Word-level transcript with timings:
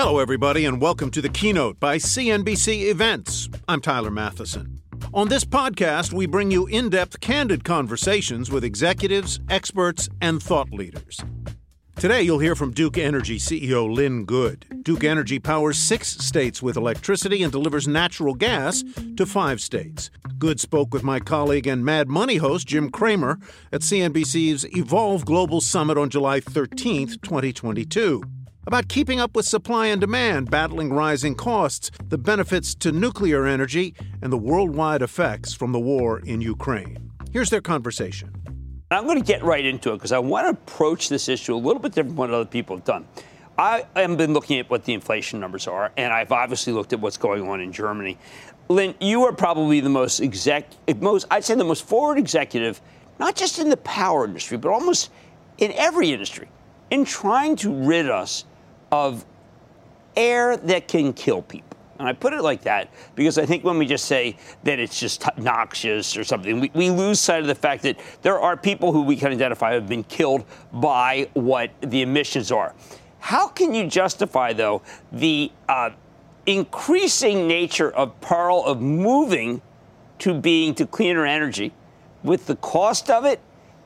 Hello, 0.00 0.20
everybody, 0.20 0.64
and 0.64 0.80
welcome 0.80 1.10
to 1.10 1.20
the 1.20 1.28
keynote 1.28 1.80
by 1.80 1.96
CNBC 1.96 2.88
Events. 2.88 3.48
I'm 3.66 3.80
Tyler 3.80 4.12
Mathisen. 4.12 4.78
On 5.12 5.26
this 5.26 5.44
podcast, 5.44 6.12
we 6.12 6.24
bring 6.24 6.52
you 6.52 6.68
in 6.68 6.88
depth, 6.88 7.18
candid 7.18 7.64
conversations 7.64 8.48
with 8.48 8.62
executives, 8.62 9.40
experts, 9.50 10.08
and 10.20 10.40
thought 10.40 10.70
leaders. 10.70 11.18
Today, 11.96 12.22
you'll 12.22 12.38
hear 12.38 12.54
from 12.54 12.70
Duke 12.70 12.96
Energy 12.96 13.40
CEO 13.40 13.92
Lynn 13.92 14.24
Good. 14.24 14.84
Duke 14.84 15.02
Energy 15.02 15.40
powers 15.40 15.78
six 15.78 16.06
states 16.06 16.62
with 16.62 16.76
electricity 16.76 17.42
and 17.42 17.50
delivers 17.50 17.88
natural 17.88 18.34
gas 18.34 18.84
to 19.16 19.26
five 19.26 19.60
states. 19.60 20.12
Good 20.38 20.60
spoke 20.60 20.94
with 20.94 21.02
my 21.02 21.18
colleague 21.18 21.66
and 21.66 21.84
Mad 21.84 22.08
Money 22.08 22.36
host 22.36 22.68
Jim 22.68 22.88
Cramer 22.90 23.40
at 23.72 23.80
CNBC's 23.80 24.64
Evolve 24.76 25.24
Global 25.24 25.60
Summit 25.60 25.98
on 25.98 26.08
July 26.08 26.38
13, 26.38 27.18
2022 27.20 28.22
about 28.68 28.86
keeping 28.86 29.18
up 29.18 29.34
with 29.34 29.46
supply 29.46 29.86
and 29.86 29.98
demand, 29.98 30.50
battling 30.50 30.92
rising 30.92 31.34
costs, 31.34 31.90
the 32.10 32.18
benefits 32.18 32.74
to 32.74 32.92
nuclear 32.92 33.46
energy, 33.46 33.94
and 34.20 34.30
the 34.30 34.36
worldwide 34.36 35.00
effects 35.00 35.54
from 35.54 35.72
the 35.72 35.80
war 35.80 36.20
in 36.20 36.42
Ukraine. 36.42 37.10
Here's 37.32 37.48
their 37.48 37.62
conversation. 37.62 38.30
I'm 38.90 39.06
going 39.06 39.18
to 39.18 39.24
get 39.24 39.42
right 39.42 39.64
into 39.64 39.92
it 39.92 39.96
because 39.96 40.12
I 40.12 40.18
want 40.18 40.44
to 40.44 40.50
approach 40.50 41.08
this 41.08 41.30
issue 41.30 41.54
a 41.54 41.56
little 41.56 41.80
bit 41.80 41.92
different 41.92 42.10
from 42.10 42.16
what 42.16 42.30
other 42.30 42.44
people 42.44 42.76
have 42.76 42.84
done. 42.84 43.08
I 43.56 43.86
have 43.96 44.18
been 44.18 44.34
looking 44.34 44.58
at 44.58 44.68
what 44.68 44.84
the 44.84 44.92
inflation 44.92 45.40
numbers 45.40 45.66
are, 45.66 45.90
and 45.96 46.12
I've 46.12 46.30
obviously 46.30 46.74
looked 46.74 46.92
at 46.92 47.00
what's 47.00 47.16
going 47.16 47.48
on 47.48 47.62
in 47.62 47.72
Germany. 47.72 48.18
Lynn, 48.68 48.94
you 49.00 49.24
are 49.24 49.32
probably 49.32 49.80
the 49.80 49.88
most 49.88 50.20
exec, 50.20 50.68
most 51.00 51.24
I'd 51.30 51.42
say 51.42 51.54
the 51.54 51.64
most 51.64 51.86
forward 51.86 52.18
executive, 52.18 52.82
not 53.18 53.34
just 53.34 53.58
in 53.58 53.70
the 53.70 53.78
power 53.78 54.26
industry, 54.26 54.58
but 54.58 54.70
almost 54.70 55.10
in 55.56 55.72
every 55.72 56.12
industry, 56.12 56.48
in 56.90 57.06
trying 57.06 57.56
to 57.56 57.72
rid 57.72 58.10
us 58.10 58.44
of 58.90 59.24
air 60.16 60.56
that 60.56 60.88
can 60.88 61.12
kill 61.12 61.42
people. 61.42 61.78
And 61.98 62.06
I 62.06 62.12
put 62.12 62.32
it 62.32 62.42
like 62.42 62.62
that 62.62 62.90
because 63.16 63.38
I 63.38 63.46
think 63.46 63.64
when 63.64 63.76
we 63.76 63.84
just 63.84 64.04
say 64.04 64.36
that 64.62 64.78
it's 64.78 65.00
just 65.00 65.24
noxious 65.36 66.16
or 66.16 66.22
something, 66.22 66.60
we, 66.60 66.70
we, 66.72 66.90
lose 66.90 67.20
sight 67.20 67.40
of 67.40 67.48
the 67.48 67.56
fact 67.56 67.82
that 67.82 67.98
there 68.22 68.38
are 68.38 68.56
people 68.56 68.92
who 68.92 69.02
we 69.02 69.16
can 69.16 69.32
identify 69.32 69.72
have 69.72 69.88
been 69.88 70.04
killed 70.04 70.44
by 70.72 71.28
what 71.34 71.70
the 71.80 72.02
emissions 72.02 72.52
are. 72.52 72.72
How 73.18 73.48
can 73.48 73.74
you 73.74 73.88
justify, 73.88 74.52
though, 74.52 74.82
the 75.10 75.50
uh, 75.68 75.90
increasing 76.46 77.48
nature 77.48 77.90
of 77.90 78.18
peril 78.20 78.64
of 78.64 78.80
moving 78.80 79.60
to 80.20 80.34
being 80.34 80.74
to 80.76 80.86
cleaner 80.86 81.26
energy 81.26 81.72
with 82.22 82.46
the 82.46 82.56
cost 82.56 83.10
of 83.10 83.24
it 83.24 83.40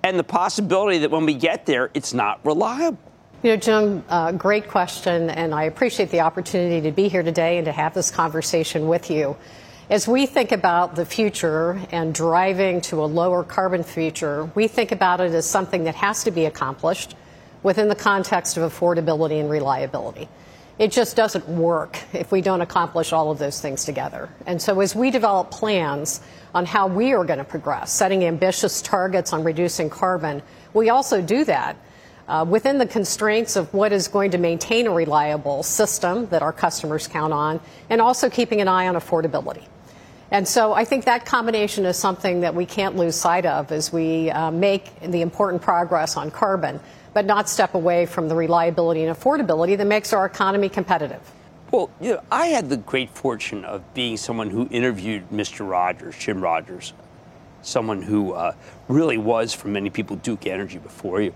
and 0.05 0.19
the 0.19 0.25
possibility 0.25 0.99
that 0.99 1.11
when 1.11 1.25
we 1.25 1.35
get 1.35 1.65
there, 1.65 1.91
it's 1.95 2.13
not 2.13 2.45
reliable? 2.45 2.99
You 3.43 3.51
know, 3.51 3.57
Jim, 3.57 4.05
uh, 4.09 4.31
great 4.31 4.69
question, 4.69 5.29
and 5.29 5.53
I 5.53 5.65
appreciate 5.65 6.11
the 6.11 6.21
opportunity 6.21 6.81
to 6.83 6.93
be 6.93 7.09
here 7.09 7.25
today 7.25 7.59
and 7.59 7.65
to 7.65 7.73
have 7.73 7.93
this 7.93 8.09
conversation 8.09 8.87
with 8.87 9.11
you. 9.11 9.37
As 9.91 10.07
we 10.07 10.27
think 10.27 10.53
about 10.53 10.95
the 10.95 11.05
future 11.05 11.81
and 11.91 12.15
driving 12.15 12.81
to 12.83 13.03
a 13.03 13.07
lower 13.07 13.43
carbon 13.43 13.83
future, 13.83 14.49
we 14.55 14.69
think 14.69 14.93
about 14.93 15.21
it 15.21 15.33
as 15.33 15.45
something 15.45 15.83
that 15.85 15.97
has 15.97 16.23
to 16.23 16.31
be 16.31 16.45
accomplished 16.45 17.17
within 17.65 17.89
the 17.89 17.97
context 17.97 18.57
of 18.57 18.73
affordability 18.73 19.41
and 19.41 19.51
reliability. 19.51 20.29
It 20.79 20.93
just 20.93 21.17
doesn't 21.17 21.49
work 21.49 21.99
if 22.13 22.31
we 22.31 22.43
don't 22.43 22.61
accomplish 22.61 23.13
all 23.13 23.33
of 23.33 23.41
those 23.41 23.61
things 23.61 23.85
together. 23.85 24.29
And 24.47 24.63
so, 24.63 24.79
as 24.79 24.95
we 24.95 25.11
develop 25.11 25.51
plans 25.51 26.21
on 26.55 26.65
how 26.65 26.87
we 26.87 27.13
are 27.13 27.25
going 27.25 27.41
to 27.41 27.45
progress, 27.45 27.93
setting 27.93 28.25
ambitious 28.25 28.81
targets 28.83 29.33
on 29.33 29.43
reducing 29.43 29.91
carbon, 29.91 30.43
we 30.75 30.91
also 30.91 31.21
do 31.21 31.45
that 31.47 31.77
uh, 32.29 32.45
within 32.49 32.79
the 32.79 32.87
constraints 32.87 33.57
of 33.57 33.73
what 33.75 33.93
is 33.93 34.09
going 34.09 34.31
to 34.31 34.39
maintain 34.39 34.87
a 34.87 34.91
reliable 34.91 35.63
system 35.63 36.27
that 36.29 36.43
our 36.43 36.53
customers 36.53 37.07
count 37.07 37.33
on, 37.33 37.61
and 37.91 38.01
also 38.01 38.31
keeping 38.31 38.61
an 38.61 38.69
eye 38.69 38.89
on 38.89 38.95
affordability. 38.95 39.65
And 40.31 40.49
so 40.49 40.73
I 40.73 40.87
think 40.87 41.05
that 41.05 41.27
combination 41.27 41.85
is 41.85 41.99
something 41.99 42.41
that 42.41 42.55
we 42.55 42.65
can't 42.65 42.97
lose 42.97 43.17
sight 43.17 43.45
of 43.45 43.71
as 43.71 43.93
we 43.93 44.31
uh, 44.31 44.51
make 44.51 44.99
the 45.01 45.21
important 45.21 45.61
progress 45.61 46.17
on 46.17 46.31
carbon, 46.31 46.81
but 47.13 47.27
not 47.27 47.51
step 47.51 47.75
away 47.75 48.07
from 48.07 48.29
the 48.29 48.35
reliability 48.35 49.05
and 49.05 49.15
affordability 49.15 49.77
that 49.77 49.87
makes 49.87 50.15
our 50.15 50.25
economy 50.25 50.71
competitive. 50.71 51.21
Well, 51.71 51.91
you 52.01 52.15
know, 52.15 52.23
I 52.31 52.47
had 52.47 52.71
the 52.71 52.79
great 52.79 53.11
fortune 53.11 53.65
of 53.65 53.95
being 53.95 54.17
someone 54.17 54.49
who 54.49 54.69
interviewed 54.71 55.29
Mr. 55.31 55.69
Rogers, 55.69 56.17
Jim 56.19 56.41
Rogers, 56.41 56.95
someone 57.61 58.01
who 58.01 58.33
uh, 58.33 58.55
really 58.89 59.19
was, 59.19 59.53
for 59.53 59.69
many 59.69 59.91
people, 59.91 60.17
Duke 60.17 60.47
Energy 60.47 60.79
before 60.79 61.21
you. 61.21 61.35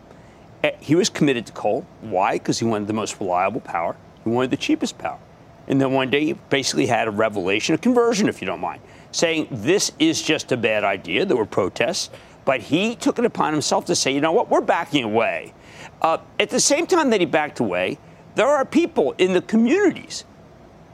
Eh, 0.67 0.77
he 0.81 0.95
was 0.97 1.09
committed 1.09 1.47
to 1.47 1.53
coal. 1.53 1.87
Why? 2.01 2.35
Because 2.35 2.59
he 2.59 2.65
wanted 2.65 2.89
the 2.89 2.93
most 2.93 3.21
reliable 3.21 3.61
power. 3.61 3.97
He 4.25 4.31
wanted 4.31 4.51
the 4.51 4.57
cheapest 4.57 4.99
power. 4.99 5.19
And 5.69 5.81
then 5.81 5.93
one 5.93 6.11
day 6.11 6.25
he 6.25 6.33
basically 6.33 6.87
had 6.87 7.07
a 7.07 7.11
revelation, 7.11 7.75
a 7.75 7.79
conversion, 7.79 8.29
if 8.29 8.41
you 8.41 8.47
don't 8.47 8.61
mind, 8.61 8.81
saying 9.13 9.49
this 9.51 9.93
is 9.99 10.21
just 10.21 10.51
a 10.53 10.57
bad 10.57 10.83
idea. 10.83 11.25
There 11.25 11.37
were 11.37 11.47
protests. 11.47 12.11
But 12.45 12.61
he 12.61 12.95
took 12.97 13.19
it 13.19 13.25
upon 13.25 13.53
himself 13.53 13.85
to 13.87 13.95
say, 13.95 14.13
you 14.13 14.21
know 14.21 14.33
what, 14.33 14.51
we're 14.51 14.61
backing 14.61 15.05
away. 15.05 15.53
Uh, 16.03 16.19
at 16.39 16.51
the 16.51 16.61
same 16.61 16.87
time 16.87 17.11
that 17.11 17.21
he 17.21 17.27
backed 17.27 17.61
away, 17.61 17.99
there 18.35 18.47
are 18.47 18.65
people 18.65 19.13
in 19.19 19.33
the 19.33 19.43
communities 19.43 20.25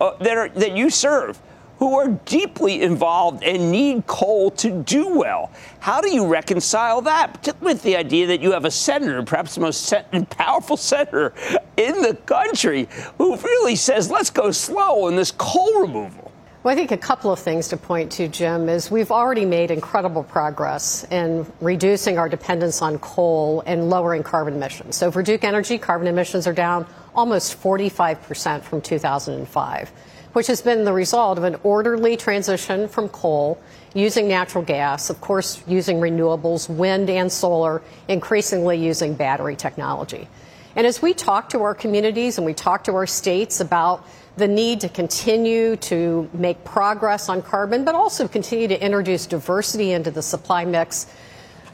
uh, 0.01 0.17
that, 0.19 0.37
are, 0.37 0.49
that 0.51 0.73
you 0.77 0.89
serve 0.91 1.41
who 1.83 1.99
are 1.99 2.11
deeply 2.27 2.81
involved 2.81 3.43
and 3.43 3.73
need 3.73 4.07
coal 4.07 4.53
to 4.53 4.71
do 4.85 5.19
well. 5.19 5.51
How 5.81 6.01
do 6.01 6.15
you 6.15 6.29
reconcile 6.29 7.01
that, 7.01 7.57
with 7.61 7.83
the 7.83 7.97
idea 7.97 8.29
that 8.29 8.41
you 8.41 8.53
have 8.53 8.65
a 8.65 8.71
senator, 8.71 9.21
perhaps 9.25 9.57
the 9.57 9.63
most 9.63 9.93
powerful 10.31 10.77
senator 10.77 11.35
in 11.77 12.01
the 12.01 12.15
country, 12.25 12.87
who 13.19 13.37
really 13.37 13.75
says, 13.75 14.13
let's 14.13 14.31
go 14.31 14.53
slow 14.53 15.09
in 15.09 15.17
this 15.17 15.33
coal 15.33 15.81
removal? 15.81 16.31
Well, 16.63 16.73
I 16.73 16.77
think 16.77 16.93
a 16.93 16.97
couple 16.97 17.33
of 17.33 17.41
things 17.41 17.67
to 17.71 17.77
point 17.77 18.13
to, 18.13 18.29
Jim, 18.29 18.69
is 18.69 18.89
we've 18.89 19.11
already 19.11 19.45
made 19.45 19.73
incredible 19.73 20.23
progress 20.23 21.05
in 21.11 21.45
reducing 21.61 22.17
our 22.17 22.29
dependence 22.29 22.81
on 22.81 23.01
coal 23.01 23.65
and 23.67 23.91
lowering 23.91 24.23
carbon 24.23 24.55
emissions. 24.55 24.95
So 24.95 25.11
for 25.11 25.25
Duke 25.25 25.43
Energy, 25.43 25.79
carbon 25.79 26.07
emissions 26.07 26.47
are 26.47 26.53
down 26.53 26.87
almost 27.17 27.61
45% 27.61 28.63
from 28.63 28.81
2005 28.81 29.93
which 30.33 30.47
has 30.47 30.63
been 30.63 30.85
the 30.85 30.93
result 30.93 31.39
of 31.39 31.45
an 31.45 31.57
orderly 31.63 32.17
transition 32.17 32.89
from 32.89 33.09
coal 33.09 33.61
using 33.95 34.29
natural 34.29 34.65
gas, 34.65 35.11
of 35.11 35.21
course, 35.21 35.63
using 35.67 35.99
renewables, 35.99 36.69
wind 36.69 37.11
and 37.11 37.31
solar, 37.31 37.83
increasingly 38.09 38.77
using 38.79 39.15
battery 39.15 39.57
technology. 39.57 40.29
And 40.75 40.87
as 40.87 41.03
we 41.03 41.13
talk 41.13 41.51
to 41.51 41.63
our 41.63 41.75
communities 41.75 42.39
and 42.39 42.47
we 42.47 42.55
talk 42.55 42.85
to 42.85 42.95
our 42.95 43.07
states 43.07 43.61
about 43.61 44.07
the 44.37 44.49
need 44.49 44.81
to 44.81 44.89
continue 44.89 45.77
to 45.77 46.29
make 46.33 46.65
progress 46.65 47.29
on 47.29 47.43
carbon, 47.43 47.85
but 47.85 47.95
also 47.95 48.27
continue 48.27 48.69
to 48.69 48.83
introduce 48.83 49.27
diversity 49.27 49.93
into 49.93 50.11
the 50.11 50.23
supply 50.23 50.65
mix, 50.65 51.07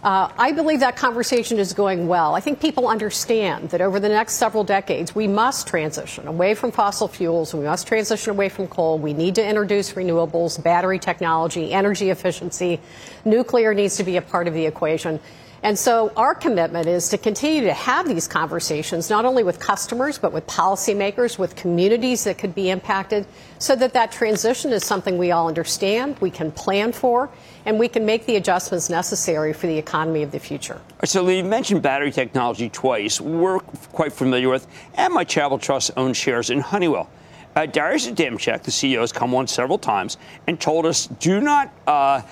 uh, 0.02 0.30
I 0.38 0.52
believe 0.52 0.80
that 0.80 0.96
conversation 0.96 1.58
is 1.58 1.72
going 1.72 2.06
well. 2.06 2.36
I 2.36 2.40
think 2.40 2.60
people 2.60 2.86
understand 2.86 3.70
that 3.70 3.80
over 3.80 3.98
the 3.98 4.08
next 4.08 4.34
several 4.34 4.62
decades, 4.62 5.14
we 5.14 5.26
must 5.26 5.66
transition 5.66 6.28
away 6.28 6.54
from 6.54 6.70
fossil 6.70 7.08
fuels. 7.08 7.52
We 7.52 7.64
must 7.64 7.88
transition 7.88 8.30
away 8.30 8.48
from 8.48 8.68
coal. 8.68 8.98
We 8.98 9.12
need 9.12 9.34
to 9.36 9.46
introduce 9.46 9.94
renewables, 9.94 10.62
battery 10.62 11.00
technology, 11.00 11.72
energy 11.72 12.10
efficiency. 12.10 12.80
Nuclear 13.24 13.74
needs 13.74 13.96
to 13.96 14.04
be 14.04 14.16
a 14.16 14.22
part 14.22 14.46
of 14.46 14.54
the 14.54 14.66
equation. 14.66 15.18
And 15.62 15.76
so 15.76 16.12
our 16.16 16.34
commitment 16.34 16.86
is 16.86 17.08
to 17.08 17.18
continue 17.18 17.62
to 17.62 17.72
have 17.72 18.06
these 18.06 18.28
conversations, 18.28 19.10
not 19.10 19.24
only 19.24 19.42
with 19.42 19.58
customers, 19.58 20.16
but 20.16 20.32
with 20.32 20.46
policymakers, 20.46 21.38
with 21.38 21.56
communities 21.56 22.24
that 22.24 22.38
could 22.38 22.54
be 22.54 22.70
impacted, 22.70 23.26
so 23.58 23.74
that 23.76 23.92
that 23.94 24.12
transition 24.12 24.72
is 24.72 24.84
something 24.84 25.18
we 25.18 25.32
all 25.32 25.48
understand, 25.48 26.16
we 26.20 26.30
can 26.30 26.52
plan 26.52 26.92
for, 26.92 27.28
and 27.66 27.78
we 27.78 27.88
can 27.88 28.06
make 28.06 28.24
the 28.26 28.36
adjustments 28.36 28.88
necessary 28.88 29.52
for 29.52 29.66
the 29.66 29.76
economy 29.76 30.22
of 30.22 30.30
the 30.30 30.38
future. 30.38 30.80
So 31.04 31.28
you 31.28 31.42
mentioned 31.42 31.82
battery 31.82 32.12
technology 32.12 32.68
twice. 32.68 33.20
We're 33.20 33.58
quite 33.58 34.12
familiar 34.12 34.48
with, 34.48 34.66
and 34.94 35.12
my 35.12 35.24
Travel 35.24 35.58
Trust 35.58 35.90
owns 35.96 36.16
shares 36.16 36.50
in 36.50 36.60
Honeywell. 36.60 37.10
Uh, 37.56 37.66
Darius 37.66 38.06
Adamczyk, 38.06 38.62
the 38.62 38.70
CEO, 38.70 39.00
has 39.00 39.10
come 39.10 39.34
on 39.34 39.48
several 39.48 39.78
times 39.78 40.16
and 40.46 40.60
told 40.60 40.86
us, 40.86 41.08
do 41.08 41.40
not. 41.40 41.72
Uh, 41.86 42.22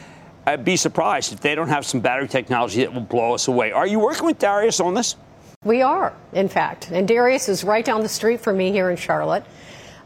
I'd 0.46 0.64
be 0.64 0.76
surprised 0.76 1.32
if 1.32 1.40
they 1.40 1.56
don't 1.56 1.69
have 1.69 1.84
some 1.84 1.98
battery 2.00 2.28
technology 2.28 2.81
that 2.81 2.94
will 2.94 3.00
blow 3.00 3.34
us 3.34 3.48
away. 3.48 3.72
Are 3.72 3.87
you 3.87 3.98
working 3.98 4.26
with 4.26 4.38
Darius 4.38 4.78
on 4.78 4.94
this? 4.94 5.16
We 5.64 5.82
are, 5.82 6.14
in 6.32 6.48
fact. 6.48 6.93
And 6.93 7.08
Darius 7.08 7.48
is 7.48 7.64
right 7.64 7.84
down 7.84 8.02
the 8.02 8.08
street 8.08 8.40
from 8.40 8.56
me 8.56 8.70
here 8.70 8.88
in 8.88 8.96
Charlotte. 8.96 9.44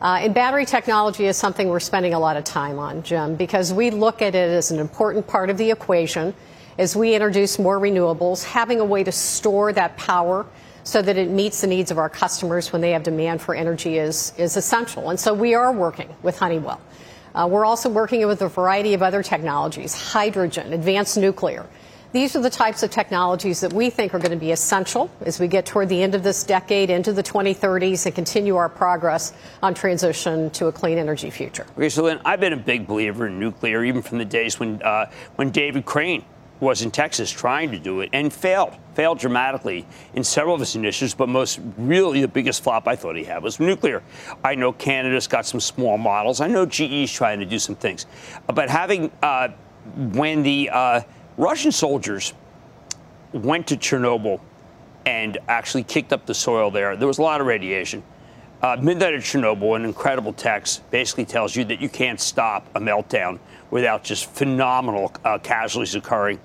Uh, 0.01 0.21
and 0.23 0.35
battery 0.35 0.65
technology 0.65 1.27
is 1.27 1.37
something 1.37 1.69
we're 1.69 1.79
spending 1.79 2.15
a 2.15 2.19
lot 2.19 2.39
of 2.39 2.45
time 2.45 2.79
on, 2.79 3.03
Jim, 3.03 3.37
because 3.37 3.75
we 3.75 3.91
look 3.91 4.23
at 4.23 4.35
it 4.35 4.49
as 4.49 4.71
an 4.71 4.79
important 4.79 5.27
part 5.27 5.51
of 5.51 5.59
the 5.59 5.71
equation 5.71 6.33
as 6.79 6.97
we 6.97 7.15
introduce 7.15 7.59
more 7.59 7.79
renewables, 7.79 8.43
having 8.43 8.81
a 8.81 8.85
way 8.85 9.05
to 9.05 9.13
store 9.13 9.75
that 9.75 9.95
power 9.99 10.47
so 10.85 11.03
that 11.03 11.19
it 11.19 11.29
meets 11.29 11.61
the 11.61 11.67
needs 11.67 11.91
of 11.91 11.99
our 11.99 12.09
customers 12.09 12.73
when 12.73 12.81
they 12.81 12.93
have 12.93 13.03
demand 13.03 13.43
for 13.43 13.55
energy 13.55 13.99
is, 13.99 14.33
is 14.39 14.57
essential. 14.57 15.11
And 15.11 15.21
so 15.21 15.35
we 15.35 15.53
are 15.53 15.71
working 15.71 16.09
with 16.23 16.39
Honeywell. 16.39 16.81
Uh, 17.35 17.49
we're 17.51 17.65
also 17.65 17.89
working 17.89 18.27
with 18.27 18.43
a 18.43 18.49
variety 18.49 18.95
of 18.95 19.03
other 19.03 19.23
technologies, 19.23 19.95
hydrogen, 20.13 20.73
advanced 20.73 21.17
nuclear. 21.17 21.67
These 22.13 22.35
are 22.35 22.41
the 22.41 22.51
types 22.51 22.83
of 22.83 22.91
technologies 22.91 23.61
that 23.61 23.73
we 23.73 23.89
think 23.89 24.13
are 24.15 24.19
going 24.19 24.33
to 24.33 24.37
be 24.37 24.51
essential 24.51 25.09
as 25.21 25.39
we 25.39 25.47
get 25.47 25.65
toward 25.65 25.89
the 25.89 26.03
end 26.03 26.17
of 26.17 26.25
this 26.25 26.43
decade 26.43 26.91
into 26.91 27.13
the 27.13 27.23
2030s 27.23 28.05
and 28.05 28.15
continue 28.15 28.57
our 28.57 28.69
progress 28.69 29.33
on 29.63 29.75
transition 29.75 30.51
to 30.51 30.67
a 30.67 30.73
clean 30.73 30.99
energy 30.99 31.31
future. 31.31 31.67
Okay, 31.77 31.89
so 31.89 32.03
Lynn, 32.03 32.21
I've 32.25 32.41
been 32.41 32.53
a 32.53 32.57
big 32.57 32.89
believer 32.89 33.29
in 33.29 33.39
nuclear, 33.39 33.85
even 33.85 34.03
from 34.03 34.19
the 34.19 34.25
days 34.25 34.59
when 34.59 34.83
uh, 34.83 35.09
when 35.37 35.51
David 35.51 35.85
Crane 35.85 36.25
was 36.61 36.83
in 36.83 36.91
Texas 36.91 37.31
trying 37.31 37.71
to 37.71 37.79
do 37.79 38.01
it 38.01 38.11
and 38.13 38.33
failed, 38.33 38.77
failed 38.95 39.19
dramatically 39.19 39.87
in 40.15 40.23
several 40.23 40.55
of 40.55 40.61
his 40.61 40.77
initiatives, 40.77 41.15
but 41.15 41.29
most 41.29 41.61
really 41.79 42.21
the 42.21 42.29
biggest 42.29 42.63
flop 42.63 42.87
I 42.87 42.97
thought 42.97 43.17
he 43.17 43.25
had 43.25 43.43
was 43.43 43.59
nuclear. 43.59 44.03
I 44.45 44.55
know 44.55 44.73
Canada's 44.73 45.27
got 45.27 45.47
some 45.47 45.61
small 45.61 45.97
models. 45.97 46.41
I 46.41 46.47
know 46.47 46.67
GE's 46.67 47.11
trying 47.11 47.41
to 47.41 47.47
do 47.47 47.59
some 47.59 47.75
things. 47.75 48.07
But 48.47 48.69
having, 48.69 49.11
uh, 49.23 49.49
when 50.13 50.43
the 50.43 50.71
uh, 50.71 51.01
Russian 51.37 51.73
soldiers 51.73 52.35
went 53.33 53.67
to 53.69 53.77
Chernobyl 53.77 54.41
and 55.07 55.39
actually 55.49 55.83
kicked 55.85 56.13
up 56.13 56.27
the 56.27 56.35
soil 56.35 56.71
there. 56.71 56.97
There 56.97 57.09
was 57.09 57.19
a 57.19 57.23
lot 57.23 57.41
of 57.41 57.47
radiation. 57.47 58.03
Uh, 58.63 58.77
Midnight 58.81 59.15
at 59.15 59.23
Chernobyl, 59.23 59.75
an 59.77 59.85
incredible 59.85 60.35
text, 60.35 60.89
basically 60.91 61.25
tells 61.25 61.57
you 61.57 61.65
that 61.65 61.81
you 61.81 61.89
can't 61.89 62.21
stop 62.21 62.69
a 62.75 62.81
meltdown 62.81 63.39
without 63.71 64.05
just 64.05 64.27
phenomenal 64.27 65.13
uh, 65.25 65.39
casualties 65.39 65.95
occurring. 65.95 66.39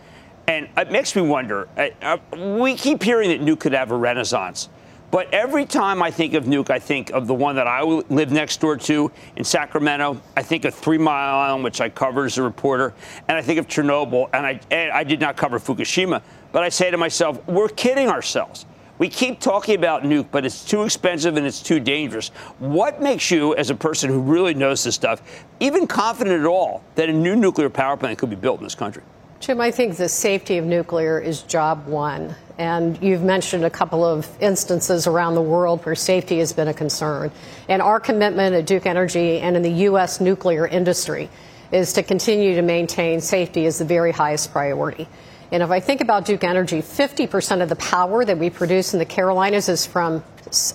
And 0.48 0.70
it 0.78 0.92
makes 0.92 1.16
me 1.16 1.22
wonder. 1.22 1.68
Uh, 1.78 1.90
uh 2.02 2.18
we 2.58 2.76
keep 2.76 3.02
hearing 3.02 3.30
that 3.30 3.42
nuke 3.42 3.60
could 3.60 3.74
have 3.74 3.92
a 3.92 3.98
renaissance. 3.98 4.70
But 5.16 5.34
every 5.34 5.66
time 5.66 6.04
I 6.04 6.12
think 6.12 6.34
of 6.34 6.44
Nuke, 6.44 6.70
I 6.70 6.78
think 6.78 7.12
of 7.12 7.26
the 7.26 7.34
one 7.34 7.56
that 7.56 7.68
I 7.68 7.82
live 7.84 8.34
next 8.34 8.60
door 8.60 8.76
to 8.76 9.10
in 9.38 9.46
Sacramento. 9.46 10.22
I 10.36 10.44
think 10.44 10.66
of 10.66 10.74
Three 10.74 10.98
Mile 10.98 11.38
Island, 11.38 11.64
which 11.64 11.80
I 11.80 11.88
cover 11.88 12.26
as 12.26 12.38
a 12.38 12.44
reporter, 12.44 12.94
and 13.30 13.38
I 13.38 13.42
think 13.42 13.58
of 13.58 13.66
Chernobyl. 13.66 14.30
And 14.34 14.46
I, 14.46 14.60
and 14.72 14.92
I 14.92 15.06
did 15.06 15.22
not 15.22 15.38
cover 15.38 15.58
Fukushima, 15.58 16.22
but 16.52 16.64
I 16.64 16.70
say 16.70 16.92
to 16.92 16.98
myself, 16.98 17.40
we're 17.48 17.70
kidding 17.70 18.10
ourselves. 18.10 18.66
We 18.98 19.08
keep 19.08 19.40
talking 19.40 19.76
about 19.76 20.04
nuke, 20.04 20.28
but 20.32 20.46
it's 20.46 20.66
too 20.66 20.84
expensive 20.84 21.38
and 21.38 21.46
it's 21.46 21.62
too 21.62 21.80
dangerous. 21.80 22.30
What 22.60 23.02
makes 23.02 23.32
you, 23.32 23.56
as 23.56 23.70
a 23.70 23.76
person 23.76 24.10
who 24.10 24.20
really 24.20 24.54
knows 24.54 24.84
this 24.84 24.96
stuff, 24.96 25.22
even 25.62 25.88
confident 25.88 26.40
at 26.40 26.46
all 26.46 26.84
that 26.96 27.08
a 27.10 27.14
new 27.14 27.38
nuclear 27.38 27.70
power 27.70 27.96
plant 27.96 28.18
could 28.18 28.30
be 28.30 28.36
built 28.36 28.60
in 28.60 28.66
this 28.66 28.76
country? 28.76 29.04
Jim, 29.42 29.60
I 29.60 29.70
think 29.70 29.98
the 29.98 30.10
safety 30.10 30.58
of 30.58 30.66
nuclear 30.66 31.20
is 31.20 31.42
job 31.44 31.86
one. 31.88 32.36
And 32.58 33.02
you've 33.04 33.22
mentioned 33.22 33.66
a 33.66 33.70
couple 33.70 34.06
of 34.06 34.28
instances 34.42 35.08
around 35.08 35.36
the 35.36 35.42
world 35.42 35.86
where 35.86 35.94
safety 35.94 36.40
has 36.40 36.54
been 36.54 36.70
a 36.70 36.74
concern. 36.74 37.32
And 37.68 37.82
our 37.82 38.00
commitment 38.00 38.56
at 38.56 38.66
Duke 38.66 38.86
Energy 38.86 39.40
and 39.40 39.58
in 39.58 39.62
the 39.62 39.72
U.S. 39.90 40.22
nuclear 40.22 40.66
industry 40.66 41.30
is 41.72 41.92
to 41.94 42.04
continue 42.04 42.56
to 42.56 42.62
maintain 42.62 43.20
safety 43.20 43.66
as 43.66 43.78
the 43.78 43.86
very 43.86 44.14
highest 44.14 44.54
priority. 44.54 45.08
And 45.52 45.62
if 45.62 45.70
I 45.70 45.80
think 45.80 46.02
about 46.02 46.26
Duke 46.26 46.44
Energy, 46.44 46.82
50% 46.82 47.62
of 47.62 47.70
the 47.70 47.76
power 47.76 48.26
that 48.26 48.38
we 48.38 48.50
produce 48.50 48.94
in 48.94 49.00
the 49.00 49.06
Carolinas 49.06 49.70
is 49.70 49.86
from 49.86 50.24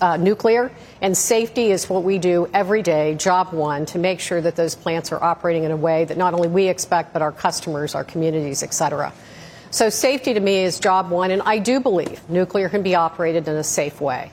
uh, 0.00 0.16
nuclear, 0.16 0.70
and 1.00 1.16
safety 1.16 1.70
is 1.70 1.88
what 1.88 2.04
we 2.04 2.18
do 2.18 2.48
every 2.54 2.82
day, 2.82 3.14
job 3.14 3.52
one, 3.52 3.86
to 3.86 3.98
make 3.98 4.20
sure 4.20 4.40
that 4.40 4.56
those 4.56 4.74
plants 4.74 5.12
are 5.12 5.22
operating 5.22 5.64
in 5.64 5.70
a 5.70 5.76
way 5.76 6.04
that 6.04 6.16
not 6.16 6.34
only 6.34 6.48
we 6.48 6.68
expect, 6.68 7.12
but 7.12 7.22
our 7.22 7.32
customers, 7.32 7.94
our 7.94 8.04
communities, 8.04 8.62
et 8.62 8.72
cetera. 8.72 9.12
So 9.70 9.88
safety 9.88 10.34
to 10.34 10.40
me 10.40 10.64
is 10.64 10.80
job 10.80 11.10
one, 11.10 11.30
and 11.30 11.42
I 11.42 11.58
do 11.58 11.80
believe 11.80 12.28
nuclear 12.28 12.68
can 12.68 12.82
be 12.82 12.94
operated 12.94 13.48
in 13.48 13.56
a 13.56 13.64
safe 13.64 14.00
way. 14.00 14.32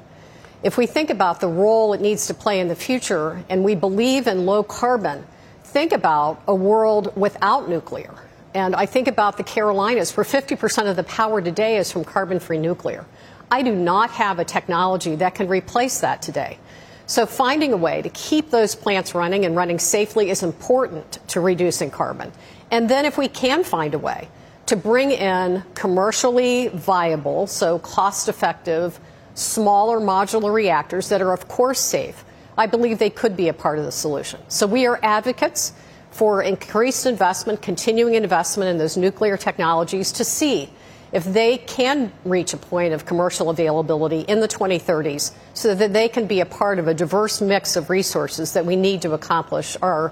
If 0.63 0.77
we 0.77 0.87
think 0.87 1.09
about 1.09 1.39
the 1.39 1.47
role 1.47 1.93
it 1.93 2.01
needs 2.01 2.27
to 2.27 2.33
play 2.33 2.59
in 2.59 2.67
the 2.67 2.75
future, 2.75 3.43
and 3.49 3.63
we 3.63 3.75
believe 3.75 4.27
in 4.27 4.45
low 4.45 4.63
carbon, 4.63 5.25
think 5.63 5.93
about 5.93 6.41
a 6.47 6.55
world 6.55 7.15
without 7.15 7.69
nuclear. 7.69 8.13
And 8.53 8.75
I 8.75 8.85
think 8.85 9.07
about 9.07 9.37
the 9.37 9.43
Carolinas, 9.43 10.15
where 10.15 10.23
50% 10.23 10.89
of 10.89 10.95
the 10.95 11.03
power 11.03 11.41
today 11.41 11.77
is 11.77 11.91
from 11.91 12.03
carbon 12.03 12.39
free 12.39 12.57
nuclear. 12.57 13.05
I 13.51 13.61
do 13.61 13.73
not 13.73 14.11
have 14.11 14.39
a 14.39 14.45
technology 14.45 15.15
that 15.15 15.35
can 15.35 15.47
replace 15.47 15.99
that 16.01 16.21
today. 16.21 16.57
So 17.05 17.25
finding 17.25 17.71
a 17.71 17.77
way 17.77 18.01
to 18.01 18.09
keep 18.09 18.49
those 18.49 18.75
plants 18.75 19.15
running 19.15 19.45
and 19.45 19.55
running 19.55 19.79
safely 19.79 20.29
is 20.29 20.43
important 20.43 21.19
to 21.29 21.39
reducing 21.39 21.89
carbon. 21.89 22.33
And 22.69 22.89
then 22.89 23.05
if 23.05 23.17
we 23.17 23.29
can 23.29 23.63
find 23.63 23.93
a 23.93 23.99
way 23.99 24.27
to 24.65 24.75
bring 24.75 25.11
in 25.11 25.63
commercially 25.73 26.67
viable, 26.67 27.47
so 27.47 27.79
cost 27.79 28.27
effective, 28.27 28.99
smaller 29.35 29.99
modular 29.99 30.53
reactors 30.53 31.07
that 31.09 31.21
are, 31.21 31.31
of 31.31 31.47
course, 31.47 31.79
safe. 31.79 32.25
I 32.57 32.65
believe 32.65 32.99
they 32.99 33.09
could 33.09 33.37
be 33.37 33.47
a 33.47 33.53
part 33.53 33.79
of 33.79 33.85
the 33.85 33.91
solution. 33.91 34.41
So 34.49 34.67
we 34.67 34.85
are 34.85 34.99
advocates 35.01 35.71
for 36.17 36.41
increased 36.41 37.05
investment, 37.05 37.61
continuing 37.61 38.15
investment 38.15 38.71
in 38.71 38.79
those 38.79 38.97
nuclear 38.97 39.37
technologies 39.37 40.11
to 40.11 40.23
see 40.23 40.67
if 41.11 41.23
they 41.25 41.59
can 41.59 42.11
reach 42.25 42.53
a 42.53 42.57
point 42.57 42.91
of 42.91 43.05
commercial 43.05 43.51
availability 43.51 44.21
in 44.21 44.39
the 44.39 44.47
2030s 44.47 45.31
so 45.53 45.75
that 45.75 45.93
they 45.93 46.09
can 46.09 46.25
be 46.25 46.39
a 46.39 46.45
part 46.45 46.79
of 46.79 46.87
a 46.87 46.93
diverse 46.93 47.39
mix 47.39 47.75
of 47.75 47.91
resources 47.91 48.53
that 48.53 48.65
we 48.65 48.75
need 48.75 48.99
to 48.99 49.13
accomplish 49.13 49.77
our 49.83 50.11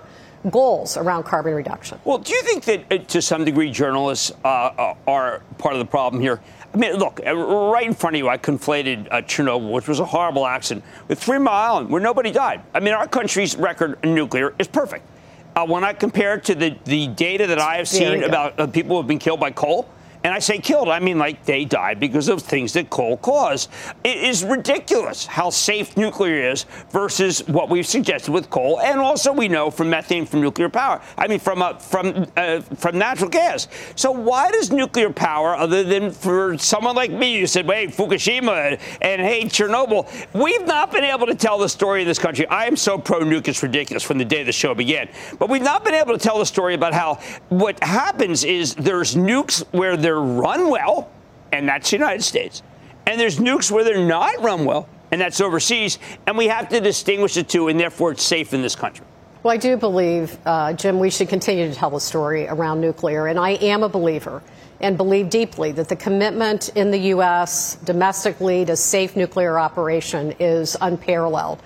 goals 0.51 0.95
around 0.95 1.23
carbon 1.23 1.55
reduction. 1.55 1.99
Well, 2.03 2.19
do 2.19 2.33
you 2.33 2.43
think 2.43 2.65
that 2.65 2.91
uh, 2.91 2.97
to 3.05 3.19
some 3.19 3.43
degree 3.43 3.71
journalists 3.71 4.31
uh, 4.43 4.47
uh, 4.47 4.95
are 5.07 5.41
part 5.57 5.73
of 5.73 5.79
the 5.79 5.85
problem 5.85 6.21
here? 6.21 6.39
I 6.71 6.77
mean, 6.77 6.97
look, 6.97 7.19
uh, 7.25 7.35
right 7.35 7.87
in 7.87 7.95
front 7.95 8.15
of 8.15 8.19
you, 8.19 8.29
I 8.29 8.37
conflated 8.37 9.07
uh, 9.09 9.23
Chernobyl, 9.23 9.71
which 9.71 9.87
was 9.87 9.99
a 9.99 10.05
horrible 10.05 10.45
accident, 10.45 10.85
with 11.07 11.17
Three 11.17 11.39
Mile 11.39 11.73
Island, 11.77 11.89
where 11.89 12.01
nobody 12.01 12.29
died. 12.29 12.61
I 12.75 12.79
mean, 12.79 12.93
our 12.93 13.07
country's 13.07 13.55
record 13.55 13.97
in 14.03 14.13
nuclear 14.13 14.53
is 14.59 14.67
perfect. 14.67 15.07
Uh, 15.55 15.65
when 15.65 15.85
I 15.85 15.93
compare 15.93 16.35
it 16.35 16.43
to 16.45 16.55
the, 16.55 16.75
the 16.83 17.07
data 17.07 17.47
that 17.47 17.59
I 17.59 17.77
have 17.77 17.87
seen 17.87 18.23
about 18.23 18.59
uh, 18.59 18.67
people 18.67 18.95
who 18.95 18.97
have 18.97 19.07
been 19.07 19.19
killed 19.19 19.39
by 19.39 19.51
coal, 19.51 19.87
and 20.25 20.33
I 20.33 20.39
say 20.39 20.57
killed, 20.57 20.89
I 20.89 20.99
mean 20.99 21.19
like 21.19 21.45
they 21.45 21.65
died 21.65 21.99
because 21.99 22.29
of 22.29 22.41
things 22.41 22.73
that 22.73 22.89
coal 22.89 23.17
caused. 23.17 23.69
It 24.03 24.17
is 24.17 24.43
ridiculous 24.43 25.27
how 25.27 25.51
safe 25.51 25.95
nuclear 25.97 26.49
is 26.49 26.65
versus 26.89 27.47
what 27.47 27.69
we've 27.69 27.85
suggested 27.85 28.31
with 28.31 28.49
coal, 28.49 28.81
and 28.81 28.99
also 28.99 29.31
we 29.31 29.47
know 29.47 29.69
from 29.69 29.91
methane 29.91 30.25
from 30.25 30.41
nuclear 30.41 30.67
power. 30.67 30.99
I 31.15 31.27
mean 31.27 31.37
from 31.37 31.61
uh, 31.61 31.77
from 31.77 32.25
uh, 32.35 32.61
from 32.61 32.97
natural 32.97 33.29
gas. 33.29 33.67
So 33.95 34.09
why 34.09 34.49
does 34.49 34.71
nuclear 34.71 35.11
power, 35.13 35.55
other 35.55 35.83
than 35.83 36.09
for 36.09 36.57
someone 36.57 36.95
like 36.95 37.11
me 37.11 37.39
who 37.39 37.45
said, 37.45 37.67
"Wait, 37.67 37.91
Fukushima 37.91 38.79
and 39.03 39.21
hey 39.21 39.43
Chernobyl," 39.43 40.09
we've 40.33 40.65
not 40.65 40.91
been 40.91 41.03
able 41.03 41.27
to 41.27 41.35
tell 41.35 41.59
the 41.59 41.69
story 41.69 42.01
in 42.01 42.07
this 42.07 42.17
country. 42.17 42.47
I 42.47 42.65
am 42.65 42.75
so 42.75 42.97
pro 42.97 43.19
nuke, 43.19 43.47
it's 43.47 43.61
ridiculous 43.61 44.01
from 44.01 44.17
the 44.17 44.25
day 44.25 44.41
the 44.41 44.51
show 44.51 44.73
began. 44.73 45.07
But 45.37 45.51
we've 45.51 45.61
not 45.61 45.85
been 45.85 45.93
able 45.93 46.17
to 46.17 46.19
tell 46.19 46.39
the 46.39 46.47
story 46.47 46.73
about 46.73 46.95
how 46.95 47.19
what 47.49 47.79
happens 47.83 48.43
is 48.43 48.73
there's 48.73 49.13
nukes 49.13 49.63
where 49.71 49.95
there 49.95 50.14
run 50.19 50.69
well, 50.69 51.11
and 51.51 51.67
that's 51.67 51.89
the 51.89 51.97
United 51.97 52.23
States. 52.23 52.63
And 53.07 53.19
there's 53.19 53.37
nukes 53.37 53.71
where 53.71 53.83
they're 53.83 54.05
not 54.05 54.41
run 54.41 54.65
well, 54.65 54.89
and 55.11 55.21
that's 55.21 55.39
overseas. 55.41 55.99
And 56.27 56.37
we 56.37 56.47
have 56.47 56.69
to 56.69 56.79
distinguish 56.79 57.35
the 57.35 57.43
two, 57.43 57.67
and 57.67 57.79
therefore 57.79 58.11
it's 58.11 58.23
safe 58.23 58.53
in 58.53 58.61
this 58.61 58.75
country. 58.75 59.05
Well, 59.43 59.53
I 59.53 59.57
do 59.57 59.77
believe, 59.77 60.37
uh, 60.47 60.73
Jim, 60.73 60.99
we 60.99 61.11
should 61.11 61.29
continue 61.29 61.69
to 61.69 61.75
tell 61.75 61.91
the 61.91 61.99
story 61.99 62.47
around 62.47 62.81
nuclear. 62.81 63.27
And 63.27 63.37
I 63.37 63.51
am 63.51 63.83
a 63.83 63.89
believer 63.89 64.41
and 64.79 64.97
believe 64.97 65.29
deeply 65.29 65.71
that 65.73 65.87
the 65.87 65.95
commitment 65.95 66.69
in 66.69 66.89
the 66.89 66.97
U.S. 66.97 67.75
domestically 67.85 68.65
to 68.65 68.75
safe 68.75 69.15
nuclear 69.15 69.59
operation 69.59 70.33
is 70.39 70.75
unparalleled. 70.81 71.61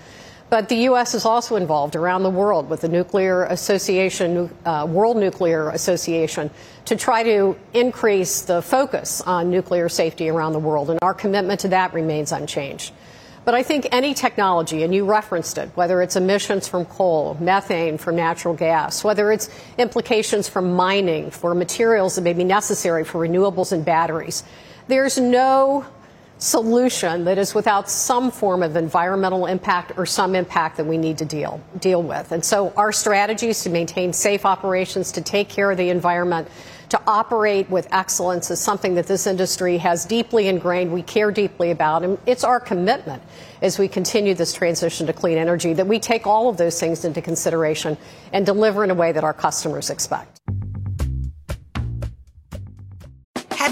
But 0.50 0.68
the 0.68 0.76
U.S. 0.78 1.14
is 1.14 1.26
also 1.26 1.58
involved 1.58 1.96
around 1.96 2.24
the 2.24 2.30
world 2.32 2.70
with 2.70 2.82
the 2.82 2.90
Nuclear 2.90 3.44
Association, 3.46 4.50
uh, 4.66 4.88
World 4.90 5.18
Nuclear 5.18 5.70
Association, 5.70 6.50
to 6.86 6.96
try 6.96 7.22
to 7.22 7.56
increase 7.74 8.42
the 8.42 8.62
focus 8.64 9.22
on 9.22 9.52
nuclear 9.52 9.90
safety 9.90 10.28
around 10.28 10.54
the 10.54 10.60
world. 10.60 10.90
And 10.90 10.98
our 11.04 11.14
commitment 11.14 11.60
to 11.62 11.68
that 11.68 11.94
remains 11.94 12.32
unchanged. 12.32 12.94
But 13.46 13.54
I 13.54 13.62
think 13.62 13.88
any 13.92 14.16
technology, 14.16 14.84
and 14.84 14.94
you 14.94 15.06
referenced 15.06 15.60
it, 15.60 15.70
whether 15.76 16.02
it's 16.02 16.16
emissions 16.16 16.68
from 16.68 16.86
coal, 16.86 17.38
methane 17.40 18.00
from 18.00 18.16
natural 18.16 18.56
gas, 18.56 19.04
whether 19.04 19.32
it's 19.32 19.50
implications 19.78 20.50
from 20.50 20.74
mining 20.74 21.30
for 21.30 21.54
materials 21.54 22.16
that 22.16 22.22
may 22.22 22.34
be 22.34 22.44
necessary 22.44 23.04
for 23.04 23.26
renewables 23.26 23.72
and 23.72 23.86
batteries, 23.86 24.44
there's 24.88 25.20
no 25.20 25.86
solution 26.40 27.26
that 27.26 27.38
is 27.38 27.54
without 27.54 27.90
some 27.90 28.32
form 28.32 28.64
of 28.64 28.76
environmental 28.76 29.46
impact 29.46 29.92
or 29.98 30.06
some 30.06 30.36
impact 30.36 30.78
that 30.78 30.86
we 30.86 30.98
need 30.98 31.18
to 31.18 31.26
deal 31.26 31.62
deal 31.80 32.02
with. 32.02 32.32
And 32.32 32.44
so 32.44 32.74
our 32.78 32.92
strategy 32.92 33.48
is 33.48 33.62
to 33.64 33.70
maintain 33.70 34.14
safe 34.14 34.46
operations, 34.46 35.12
to 35.14 35.22
take 35.22 35.50
care 35.50 35.70
of 35.70 35.78
the 35.78 35.90
environment, 35.90 36.48
to 36.90 37.00
operate 37.06 37.70
with 37.70 37.88
excellence 37.92 38.50
is 38.50 38.60
something 38.60 38.96
that 38.96 39.06
this 39.06 39.28
industry 39.28 39.78
has 39.78 40.06
deeply 40.06 40.48
ingrained. 40.48 40.92
We 40.92 41.04
care 41.04 41.30
deeply 41.30 41.72
about, 41.72 42.04
and 42.04 42.18
it's 42.26 42.44
our 42.44 42.60
commitment 42.60 43.22
as 43.62 43.78
we 43.78 43.88
continue 43.88 44.34
this 44.34 44.54
transition 44.54 45.06
to 45.08 45.14
clean 45.14 45.38
energy 45.38 45.74
that 45.74 45.88
we 45.88 46.00
take 46.00 46.26
all 46.26 46.50
of 46.50 46.58
those 46.58 46.80
things 46.80 47.06
into 47.06 47.22
consideration 47.22 47.98
and 48.34 48.46
deliver 48.46 48.84
in 48.84 48.90
a 48.90 48.96
way 48.96 49.12
that 49.12 49.24
our 49.24 49.34
customers 49.34 49.90
expect. 49.90 50.39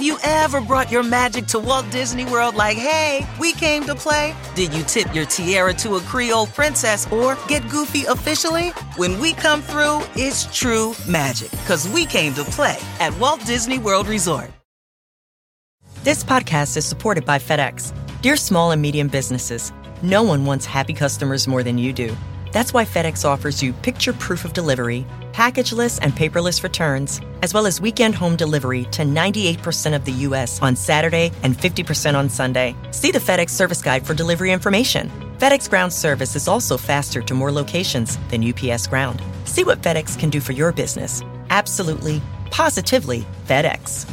You 0.08 0.18
ever 0.24 0.62
brought 0.62 0.90
your 0.90 1.04
magic 1.04 1.48
to 1.48 1.60
Walt 1.60 1.90
Disney 1.92 2.24
World 2.24 2.56
like, 2.56 2.78
hey, 2.78 3.28
we 3.40 3.52
came 3.52 3.84
to 3.84 3.94
play? 3.94 4.34
Did 4.56 4.74
you 4.74 4.84
tip 4.84 5.14
your 5.14 5.26
tiara 5.26 5.74
to 5.76 5.96
a 5.96 6.00
Creole 6.00 6.48
princess 6.48 7.12
or 7.12 7.38
get 7.48 7.70
goofy 7.70 8.06
officially? 8.06 8.70
When 8.96 9.20
we 9.20 9.34
come 9.34 9.62
through, 9.62 10.00
it's 10.16 10.46
true 10.58 10.96
magic 11.10 11.52
because 11.52 11.90
we 11.90 12.06
came 12.06 12.34
to 12.36 12.44
play 12.46 12.78
at 13.00 13.18
Walt 13.20 13.46
Disney 13.46 13.80
World 13.80 14.08
Resort. 14.08 14.50
This 16.04 16.24
podcast 16.24 16.78
is 16.78 16.86
supported 16.86 17.26
by 17.26 17.38
FedEx. 17.38 17.94
Dear 18.22 18.38
small 18.38 18.72
and 18.72 18.82
medium 18.82 19.10
businesses, 19.10 19.74
no 20.02 20.24
one 20.24 20.46
wants 20.46 20.66
happy 20.66 20.94
customers 20.94 21.50
more 21.50 21.64
than 21.64 21.78
you 21.78 21.92
do. 21.92 22.16
That's 22.52 22.74
why 22.74 22.86
FedEx 22.86 23.26
offers 23.26 23.62
you 23.62 23.74
picture 23.74 24.14
proof 24.14 24.46
of 24.46 24.54
delivery, 24.54 25.06
packageless 25.32 26.00
and 26.02 26.14
paperless 26.14 26.64
returns, 26.64 27.22
as 27.42 27.54
well 27.54 27.66
as 27.66 27.82
weekend 27.82 28.16
home 28.16 28.36
delivery 28.36 28.86
to 28.86 29.04
98% 29.04 29.96
of 29.96 30.06
the 30.06 30.12
U.S. 30.28 30.62
on 30.62 30.76
Saturday 30.76 31.32
and 31.44 31.58
50% 31.58 32.16
on 32.16 32.30
Sunday. 32.30 32.76
See 32.92 33.12
the 33.12 33.20
FedEx 33.20 33.50
service 33.50 33.82
guide 33.82 34.06
for 34.06 34.14
delivery 34.14 34.52
information. 34.52 35.12
FedEx 35.38 35.70
Ground 35.70 35.94
service 35.94 36.36
is 36.36 36.48
also 36.48 36.78
faster 36.78 37.22
to 37.22 37.34
more 37.34 37.52
locations 37.52 38.18
than 38.30 38.44
UPS 38.44 38.88
Ground. 38.88 39.22
See 39.46 39.64
what 39.64 39.82
FedEx 39.82 40.18
can 40.18 40.30
do 40.30 40.40
for 40.40 40.54
your 40.54 40.72
business. 40.72 41.22
Absolutely, 41.50 42.22
positively 42.50 43.26
FedEx. 43.46 44.10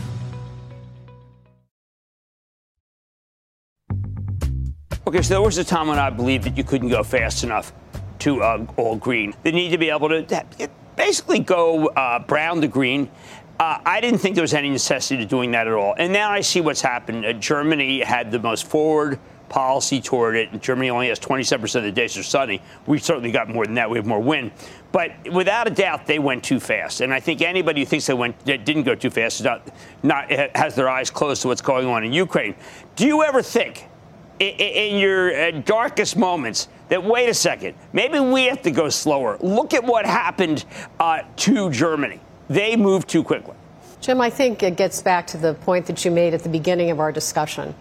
Okay, 5.07 5.21
so 5.21 5.35
there 5.35 5.43
was 5.43 5.59
a 5.59 5.65
time 5.65 5.89
when 5.89 5.99
I 5.99 6.09
believed 6.11 6.45
that 6.45 6.57
you 6.57 6.65
couldn't 6.65 6.89
go 6.89 7.03
fast 7.03 7.45
enough 7.45 7.73
to 8.25 8.43
uh, 8.43 8.67
all 8.77 8.97
green. 8.97 9.35
They 9.43 9.53
need 9.53 9.71
to 9.71 9.79
be 9.79 9.91
able 9.91 10.09
to 10.09 10.71
basically 10.97 11.41
go 11.41 11.89
uh, 11.89 12.21
brown 12.21 12.63
to 12.63 12.69
green. 12.69 13.11
Uh, 13.61 13.79
I 13.85 14.01
didn't 14.01 14.19
think 14.19 14.35
there 14.35 14.43
was 14.43 14.55
any 14.55 14.71
necessity 14.71 15.19
to 15.19 15.27
doing 15.27 15.51
that 15.53 15.67
at 15.67 15.75
all. 15.75 15.95
And 15.99 16.13
now 16.13 16.31
I 16.31 16.41
see 16.41 16.61
what's 16.61 16.81
happened. 16.81 17.25
Uh, 17.25 17.35
Germany 17.35 18.01
had 18.01 18.31
the 18.31 18.41
most 18.41 18.67
forward 18.67 19.21
policy 19.51 20.01
toward 20.01 20.37
it. 20.37 20.61
Germany 20.63 20.89
only 20.89 21.09
has 21.09 21.21
27% 21.21 21.77
of 21.77 21.83
the 21.83 21.93
days 21.93 22.17
are 22.17 22.23
sunny. 22.23 22.63
We've 22.87 23.03
certainly 23.03 23.31
got 23.31 23.49
more 23.51 23.67
than 23.67 23.75
that. 23.75 23.91
We 23.91 23.99
have 23.99 24.07
more 24.07 24.21
wind. 24.21 24.53
But 24.91 25.13
without 25.31 25.67
a 25.67 25.71
doubt, 25.71 26.07
they 26.07 26.19
went 26.19 26.43
too 26.43 26.59
fast. 26.59 27.03
And 27.03 27.13
I 27.13 27.21
think 27.21 27.43
anybody 27.43 27.83
who 27.83 27.87
thinks 27.87 28.07
they 28.07 28.15
went 28.15 28.39
that 28.47 28.65
didn't 28.65 28.85
go 28.85 28.95
too 28.95 29.11
fast 29.11 29.45
not, 29.45 29.69
not 30.03 30.31
has 30.57 30.75
their 30.75 30.89
eyes 30.89 31.11
closed 31.11 31.43
to 31.43 31.49
what's 31.49 31.61
going 31.61 31.87
on 31.87 32.05
in 32.05 32.13
Ukraine. 32.13 32.55
Do 32.97 33.07
you 33.07 33.23
ever 33.23 33.43
think, 33.43 33.87
in, 34.41 34.49
in 34.49 34.99
your 34.99 35.39
uh, 35.39 35.51
darkest 35.61 36.17
moments, 36.17 36.69
that 36.89 37.03
wait 37.03 37.29
a 37.29 37.35
second, 37.35 37.75
maybe 37.93 38.21
we 38.21 38.45
have 38.45 38.63
to 38.63 38.71
go 38.71 38.89
slower. 38.89 39.39
Look 39.41 39.75
at 39.75 39.85
what 39.85 40.07
happened 40.07 40.65
uh, 41.01 41.23
to 41.37 41.71
Germany. 41.71 42.21
They 42.49 42.77
moved 42.77 43.09
too 43.09 43.23
quickly. 43.23 43.55
Jim, 44.01 44.21
I 44.21 44.29
think 44.29 44.63
it 44.63 44.77
gets 44.77 45.01
back 45.01 45.27
to 45.29 45.39
the 45.39 45.55
point 45.55 45.87
that 45.87 46.05
you 46.05 46.11
made 46.11 46.35
at 46.35 46.43
the 46.43 46.51
beginning 46.51 46.91
of 46.91 47.01
our 47.01 47.11
discussion. 47.11 47.75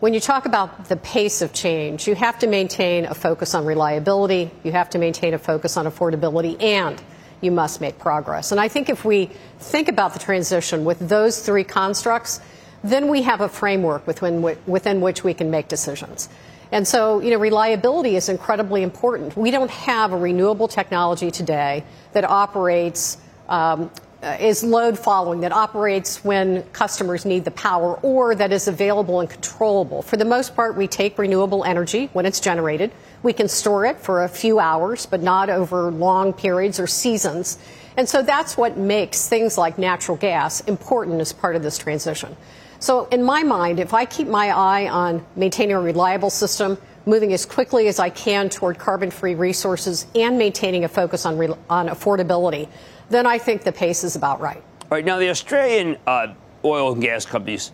When 0.00 0.14
you 0.14 0.20
talk 0.20 0.46
about 0.46 0.86
the 0.86 0.96
pace 0.96 1.42
of 1.42 1.52
change, 1.52 2.06
you 2.06 2.14
have 2.14 2.38
to 2.38 2.46
maintain 2.46 3.06
a 3.06 3.14
focus 3.14 3.54
on 3.54 3.64
reliability, 3.64 4.50
you 4.62 4.72
have 4.72 4.90
to 4.90 4.98
maintain 4.98 5.34
a 5.34 5.38
focus 5.38 5.76
on 5.76 5.86
affordability, 5.86 6.62
and 6.62 7.02
you 7.40 7.50
must 7.50 7.80
make 7.80 7.98
progress. 7.98 8.52
And 8.52 8.60
I 8.60 8.68
think 8.68 8.88
if 8.88 9.04
we 9.04 9.30
think 9.58 9.88
about 9.88 10.12
the 10.12 10.18
transition 10.18 10.84
with 10.84 10.98
those 11.08 11.40
three 11.40 11.64
constructs, 11.64 12.40
then 12.82 13.08
we 13.08 13.22
have 13.22 13.40
a 13.40 13.48
framework 13.48 14.06
within, 14.06 14.42
within 14.66 15.00
which 15.00 15.24
we 15.24 15.34
can 15.34 15.50
make 15.50 15.68
decisions. 15.68 16.28
And 16.72 16.86
so, 16.86 17.20
you 17.20 17.30
know, 17.30 17.38
reliability 17.38 18.16
is 18.16 18.28
incredibly 18.28 18.82
important. 18.82 19.36
We 19.36 19.50
don't 19.50 19.70
have 19.70 20.12
a 20.12 20.16
renewable 20.16 20.68
technology 20.68 21.30
today 21.30 21.84
that 22.12 22.24
operates, 22.24 23.18
um, 23.48 23.90
uh, 24.22 24.36
is 24.40 24.64
load 24.64 24.98
following, 24.98 25.40
that 25.40 25.52
operates 25.52 26.24
when 26.24 26.62
customers 26.72 27.24
need 27.24 27.44
the 27.44 27.50
power 27.52 27.94
or 28.02 28.34
that 28.34 28.52
is 28.52 28.66
available 28.66 29.20
and 29.20 29.30
controllable. 29.30 30.02
For 30.02 30.16
the 30.16 30.24
most 30.24 30.56
part, 30.56 30.76
we 30.76 30.88
take 30.88 31.18
renewable 31.18 31.64
energy 31.64 32.10
when 32.12 32.26
it's 32.26 32.40
generated. 32.40 32.90
We 33.22 33.32
can 33.32 33.48
store 33.48 33.86
it 33.86 33.98
for 33.98 34.24
a 34.24 34.28
few 34.28 34.58
hours, 34.58 35.06
but 35.06 35.22
not 35.22 35.50
over 35.50 35.90
long 35.90 36.32
periods 36.32 36.80
or 36.80 36.86
seasons. 36.86 37.58
And 37.96 38.08
so 38.08 38.22
that's 38.22 38.56
what 38.56 38.76
makes 38.76 39.28
things 39.28 39.56
like 39.56 39.78
natural 39.78 40.16
gas 40.16 40.60
important 40.62 41.20
as 41.20 41.32
part 41.32 41.56
of 41.56 41.62
this 41.62 41.78
transition. 41.78 42.36
So, 42.78 43.06
in 43.06 43.22
my 43.22 43.42
mind, 43.42 43.80
if 43.80 43.94
I 43.94 44.04
keep 44.04 44.28
my 44.28 44.50
eye 44.50 44.88
on 44.88 45.24
maintaining 45.34 45.76
a 45.76 45.80
reliable 45.80 46.30
system, 46.30 46.76
moving 47.06 47.32
as 47.32 47.46
quickly 47.46 47.88
as 47.88 47.98
I 47.98 48.10
can 48.10 48.48
toward 48.48 48.78
carbon 48.78 49.10
free 49.10 49.34
resources, 49.34 50.06
and 50.14 50.36
maintaining 50.36 50.84
a 50.84 50.88
focus 50.88 51.24
on, 51.24 51.38
re- 51.38 51.54
on 51.70 51.88
affordability, 51.88 52.68
then 53.08 53.26
I 53.26 53.38
think 53.38 53.62
the 53.62 53.72
pace 53.72 54.04
is 54.04 54.16
about 54.16 54.40
right. 54.40 54.62
All 54.82 54.88
right. 54.90 55.04
Now, 55.04 55.18
the 55.18 55.30
Australian 55.30 55.96
uh, 56.06 56.34
oil 56.64 56.92
and 56.92 57.00
gas 57.00 57.24
companies 57.24 57.72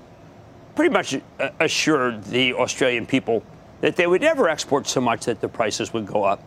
pretty 0.75 0.92
much 0.92 1.14
uh, 1.14 1.50
assured 1.61 2.25
the 2.25 2.54
Australian 2.54 3.06
people 3.06 3.42
that 3.80 3.97
they 3.97 4.06
would 4.06 4.21
never 4.21 4.49
export 4.49 4.87
so 4.87 5.00
much 5.00 5.25
that 5.25 5.40
the 5.40 5.49
prices 5.49 5.92
would 5.92 6.06
go 6.06 6.23
up. 6.23 6.42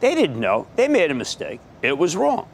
They 0.00 0.14
didn't 0.14 0.40
know. 0.40 0.66
They 0.76 0.88
made 0.88 1.10
a 1.10 1.14
mistake. 1.14 1.60
It 1.82 1.96
was 1.96 2.16
wrong. 2.16 2.48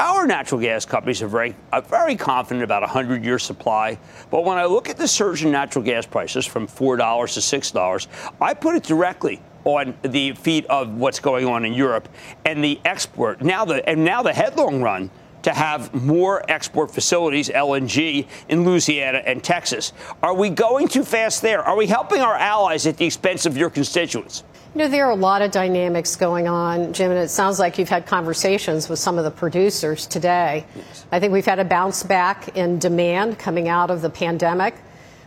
Our 0.00 0.26
natural 0.26 0.62
gas 0.62 0.86
companies 0.86 1.20
are 1.20 1.28
very, 1.28 1.54
are 1.74 1.82
very 1.82 2.16
confident 2.16 2.64
about 2.64 2.82
a 2.82 2.86
100 2.86 3.22
year 3.22 3.38
supply. 3.38 3.98
But 4.30 4.46
when 4.46 4.56
I 4.56 4.64
look 4.64 4.88
at 4.88 4.96
the 4.96 5.06
surge 5.06 5.44
in 5.44 5.50
natural 5.50 5.84
gas 5.84 6.06
prices 6.06 6.46
from 6.46 6.66
$4 6.66 6.96
to 7.34 7.40
$6, 7.40 8.06
I 8.40 8.54
put 8.54 8.76
it 8.76 8.82
directly 8.82 9.42
on 9.64 9.94
the 10.00 10.32
feet 10.32 10.64
of 10.70 10.94
what's 10.94 11.20
going 11.20 11.44
on 11.44 11.66
in 11.66 11.74
Europe 11.74 12.08
and 12.46 12.64
the 12.64 12.80
export. 12.86 13.42
Now 13.42 13.66
the, 13.66 13.86
and 13.86 14.02
now 14.02 14.22
the 14.22 14.32
headlong 14.32 14.80
run 14.80 15.10
to 15.42 15.52
have 15.52 15.92
more 15.92 16.50
export 16.50 16.90
facilities, 16.90 17.50
LNG, 17.50 18.26
in 18.48 18.64
Louisiana 18.64 19.18
and 19.18 19.44
Texas. 19.44 19.92
Are 20.22 20.34
we 20.34 20.48
going 20.48 20.88
too 20.88 21.04
fast 21.04 21.42
there? 21.42 21.62
Are 21.62 21.76
we 21.76 21.86
helping 21.86 22.22
our 22.22 22.36
allies 22.36 22.86
at 22.86 22.96
the 22.96 23.04
expense 23.04 23.44
of 23.44 23.54
your 23.54 23.68
constituents? 23.68 24.44
You 24.72 24.82
know, 24.82 24.88
there 24.88 25.06
are 25.06 25.10
a 25.10 25.16
lot 25.16 25.42
of 25.42 25.50
dynamics 25.50 26.14
going 26.14 26.46
on, 26.46 26.92
Jim, 26.92 27.10
and 27.10 27.18
it 27.18 27.28
sounds 27.28 27.58
like 27.58 27.76
you've 27.76 27.88
had 27.88 28.06
conversations 28.06 28.88
with 28.88 29.00
some 29.00 29.18
of 29.18 29.24
the 29.24 29.30
producers 29.32 30.06
today. 30.06 30.64
Yes. 30.76 31.06
I 31.10 31.18
think 31.18 31.32
we've 31.32 31.44
had 31.44 31.58
a 31.58 31.64
bounce 31.64 32.04
back 32.04 32.56
in 32.56 32.78
demand 32.78 33.36
coming 33.36 33.68
out 33.68 33.90
of 33.90 34.00
the 34.00 34.10
pandemic. 34.10 34.76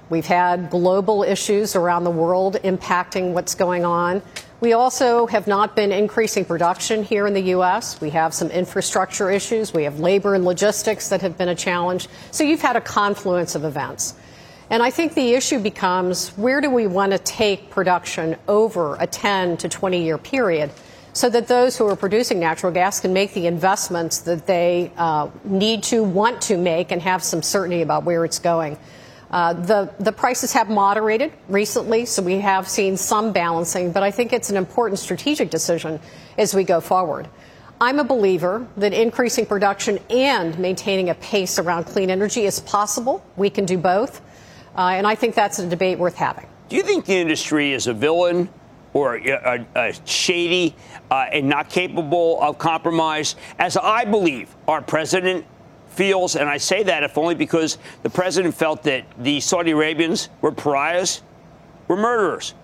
We've 0.10 0.26
had 0.26 0.70
global 0.70 1.24
issues 1.24 1.76
around 1.76 2.06
the 2.06 2.10
world 2.10 2.56
impacting 2.64 3.34
what's 3.34 3.54
going 3.54 3.84
on. 3.84 4.22
We 4.62 4.72
also 4.72 5.28
have 5.28 5.46
not 5.46 5.76
been 5.76 5.92
increasing 5.92 6.46
production 6.46 7.04
here 7.04 7.28
in 7.28 7.34
the 7.34 7.42
U.S. 7.42 8.00
We 8.00 8.12
have 8.12 8.34
some 8.34 8.50
infrastructure 8.50 9.30
issues. 9.30 9.74
We 9.74 9.84
have 9.84 10.00
labor 10.00 10.36
and 10.36 10.46
logistics 10.46 11.10
that 11.10 11.20
have 11.20 11.38
been 11.38 11.50
a 11.50 11.56
challenge. 11.56 12.08
So 12.32 12.46
you've 12.46 12.62
had 12.62 12.78
a 12.78 12.82
confluence 12.82 13.56
of 13.56 13.66
events. 13.66 14.14
And 14.74 14.82
I 14.82 14.90
think 14.90 15.14
the 15.14 15.34
issue 15.36 15.60
becomes 15.60 16.30
where 16.30 16.60
do 16.60 16.68
we 16.68 16.88
want 16.88 17.12
to 17.12 17.20
take 17.20 17.70
production 17.70 18.36
over 18.48 18.96
a 18.96 19.06
10 19.06 19.58
to 19.58 19.70
20 19.70 20.04
year 20.04 20.18
period 20.18 20.72
so 21.14 21.30
that 21.30 21.48
those 21.48 21.78
who 21.78 21.88
are 21.88 21.96
producing 21.96 22.40
natural 22.40 22.72
gas 22.72 23.00
can 23.00 23.14
make 23.14 23.36
the 23.36 23.46
investments 23.46 24.22
that 24.22 24.48
they 24.48 24.92
uh, 24.98 25.30
need 25.44 25.84
to, 25.84 26.04
want 26.04 26.42
to 26.42 26.58
make, 26.58 26.92
and 26.92 27.04
have 27.04 27.24
some 27.24 27.44
certainty 27.44 27.84
about 27.84 28.04
where 28.04 28.26
it's 28.26 28.40
going. 28.40 28.76
Uh, 29.30 29.54
the, 29.54 29.94
the 30.00 30.12
prices 30.12 30.52
have 30.54 30.72
moderated 30.72 31.32
recently, 31.50 32.04
so 32.04 32.24
we 32.24 32.40
have 32.40 32.68
seen 32.68 32.98
some 32.98 33.32
balancing, 33.32 33.92
but 33.92 34.02
I 34.02 34.10
think 34.10 34.34
it's 34.34 34.50
an 34.50 34.58
important 34.58 34.98
strategic 34.98 35.52
decision 35.52 36.00
as 36.40 36.56
we 36.56 36.64
go 36.64 36.82
forward. 36.82 37.28
I'm 37.80 38.00
a 38.00 38.04
believer 38.04 38.66
that 38.78 38.92
increasing 38.92 39.46
production 39.46 40.00
and 40.10 40.58
maintaining 40.58 41.12
a 41.12 41.16
pace 41.16 41.60
around 41.60 41.84
clean 41.84 42.10
energy 42.10 42.46
is 42.46 42.60
possible. 42.60 43.24
We 43.36 43.52
can 43.52 43.66
do 43.66 43.78
both. 43.78 44.20
Uh, 44.76 44.94
and 44.96 45.06
I 45.06 45.16
think 45.16 45.36
that's 45.36 45.60
a 45.60 45.68
debate 45.68 46.00
worth 46.00 46.16
having. 46.16 46.48
Do 46.70 46.76
you 46.76 46.84
think 46.84 47.06
the 47.06 47.16
industry 47.16 47.74
is 47.74 47.88
a 47.88 47.94
villain 47.94 48.50
or 48.94 49.18
a, 49.18 49.66
a 49.76 49.94
shady 50.06 50.76
uh, 51.12 51.28
and 51.32 51.48
not 51.48 51.70
capable 51.70 52.42
of 52.42 52.58
compromise? 52.58 53.36
As 53.60 53.78
I 53.78 54.06
believe 54.06 54.56
our 54.68 54.82
president 54.82 55.46
feels, 55.90 56.36
and 56.36 56.50
I 56.50 56.58
say 56.58 56.84
that 56.84 57.04
if 57.04 57.18
only 57.18 57.36
because 57.36 57.78
the 58.02 58.10
president 58.10 58.56
felt 58.56 58.84
that 58.84 59.06
the 59.20 59.40
Saudi 59.40 59.72
Arabians 59.72 60.30
were 60.42 60.52
pariahs, 60.52 61.22
were 61.88 61.98
murderers. 61.98 62.56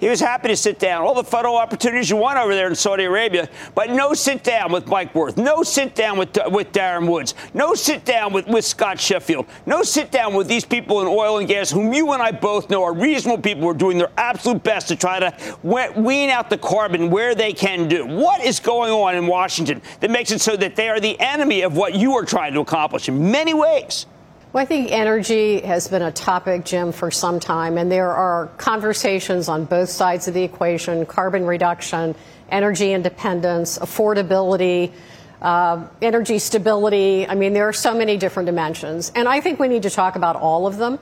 He 0.00 0.08
was 0.08 0.18
happy 0.18 0.48
to 0.48 0.56
sit 0.56 0.78
down. 0.78 1.02
All 1.02 1.14
the 1.14 1.22
photo 1.22 1.54
opportunities 1.54 2.08
you 2.08 2.16
want 2.16 2.38
over 2.38 2.54
there 2.54 2.66
in 2.66 2.74
Saudi 2.74 3.04
Arabia, 3.04 3.50
but 3.74 3.90
no 3.90 4.14
sit 4.14 4.42
down 4.42 4.72
with 4.72 4.86
Mike 4.86 5.14
Wirth. 5.14 5.36
No 5.36 5.62
sit 5.62 5.94
down 5.94 6.16
with, 6.16 6.36
with 6.50 6.72
Darren 6.72 7.06
Woods. 7.06 7.34
No 7.52 7.74
sit 7.74 8.06
down 8.06 8.32
with, 8.32 8.46
with 8.46 8.64
Scott 8.64 8.98
Sheffield. 8.98 9.44
No 9.66 9.82
sit 9.82 10.10
down 10.10 10.32
with 10.32 10.48
these 10.48 10.64
people 10.64 11.02
in 11.02 11.06
oil 11.06 11.36
and 11.36 11.46
gas, 11.46 11.70
whom 11.70 11.92
you 11.92 12.12
and 12.12 12.22
I 12.22 12.30
both 12.30 12.70
know 12.70 12.82
are 12.82 12.94
reasonable 12.94 13.42
people 13.42 13.62
who 13.62 13.68
are 13.68 13.74
doing 13.74 13.98
their 13.98 14.10
absolute 14.16 14.62
best 14.62 14.88
to 14.88 14.96
try 14.96 15.20
to 15.20 15.58
wean 15.62 16.30
out 16.30 16.48
the 16.48 16.58
carbon 16.58 17.10
where 17.10 17.34
they 17.34 17.52
can 17.52 17.86
do. 17.86 18.06
What 18.06 18.42
is 18.42 18.58
going 18.58 18.92
on 18.92 19.16
in 19.16 19.26
Washington 19.26 19.82
that 20.00 20.10
makes 20.10 20.30
it 20.30 20.40
so 20.40 20.56
that 20.56 20.76
they 20.76 20.88
are 20.88 20.98
the 20.98 21.20
enemy 21.20 21.60
of 21.60 21.76
what 21.76 21.94
you 21.94 22.14
are 22.14 22.24
trying 22.24 22.54
to 22.54 22.60
accomplish 22.60 23.08
in 23.08 23.30
many 23.30 23.52
ways? 23.52 24.06
Well, 24.52 24.60
I 24.60 24.66
think 24.66 24.90
energy 24.90 25.60
has 25.60 25.86
been 25.86 26.02
a 26.02 26.10
topic, 26.10 26.64
Jim, 26.64 26.90
for 26.90 27.12
some 27.12 27.38
time, 27.38 27.78
and 27.78 27.88
there 27.90 28.10
are 28.10 28.48
conversations 28.56 29.48
on 29.48 29.64
both 29.64 29.88
sides 29.88 30.26
of 30.26 30.34
the 30.34 30.42
equation 30.42 31.06
carbon 31.06 31.46
reduction, 31.46 32.16
energy 32.50 32.92
independence, 32.92 33.78
affordability. 33.78 34.92
Uh, 35.40 35.86
energy 36.02 36.38
stability. 36.38 37.26
I 37.26 37.34
mean, 37.34 37.54
there 37.54 37.66
are 37.66 37.72
so 37.72 37.94
many 37.94 38.18
different 38.18 38.44
dimensions. 38.44 39.10
And 39.14 39.26
I 39.26 39.40
think 39.40 39.58
we 39.58 39.68
need 39.68 39.84
to 39.84 39.90
talk 39.90 40.14
about 40.14 40.36
all 40.36 40.66
of 40.66 40.76
them 40.76 40.98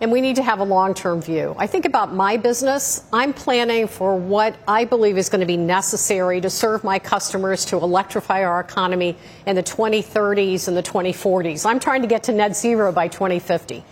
and 0.00 0.10
we 0.10 0.20
need 0.20 0.36
to 0.36 0.42
have 0.42 0.60
a 0.60 0.64
long 0.64 0.94
term 0.94 1.20
view. 1.20 1.54
I 1.58 1.66
think 1.66 1.84
about 1.84 2.14
my 2.14 2.36
business. 2.36 3.04
I'm 3.12 3.32
planning 3.32 3.86
for 3.86 4.16
what 4.16 4.56
I 4.66 4.84
believe 4.84 5.18
is 5.18 5.28
going 5.28 5.40
to 5.40 5.46
be 5.46 5.56
necessary 5.56 6.40
to 6.40 6.50
serve 6.50 6.82
my 6.84 6.98
customers 6.98 7.64
to 7.66 7.76
electrify 7.76 8.44
our 8.44 8.60
economy 8.60 9.16
in 9.46 9.56
the 9.56 9.62
2030s 9.62 10.68
and 10.68 10.76
the 10.76 10.82
2040s. 10.82 11.66
I'm 11.66 11.80
trying 11.80 12.02
to 12.02 12.08
get 12.08 12.22
to 12.24 12.32
net 12.32 12.56
zero 12.56 12.92
by 12.92 13.08
2050. 13.08 13.84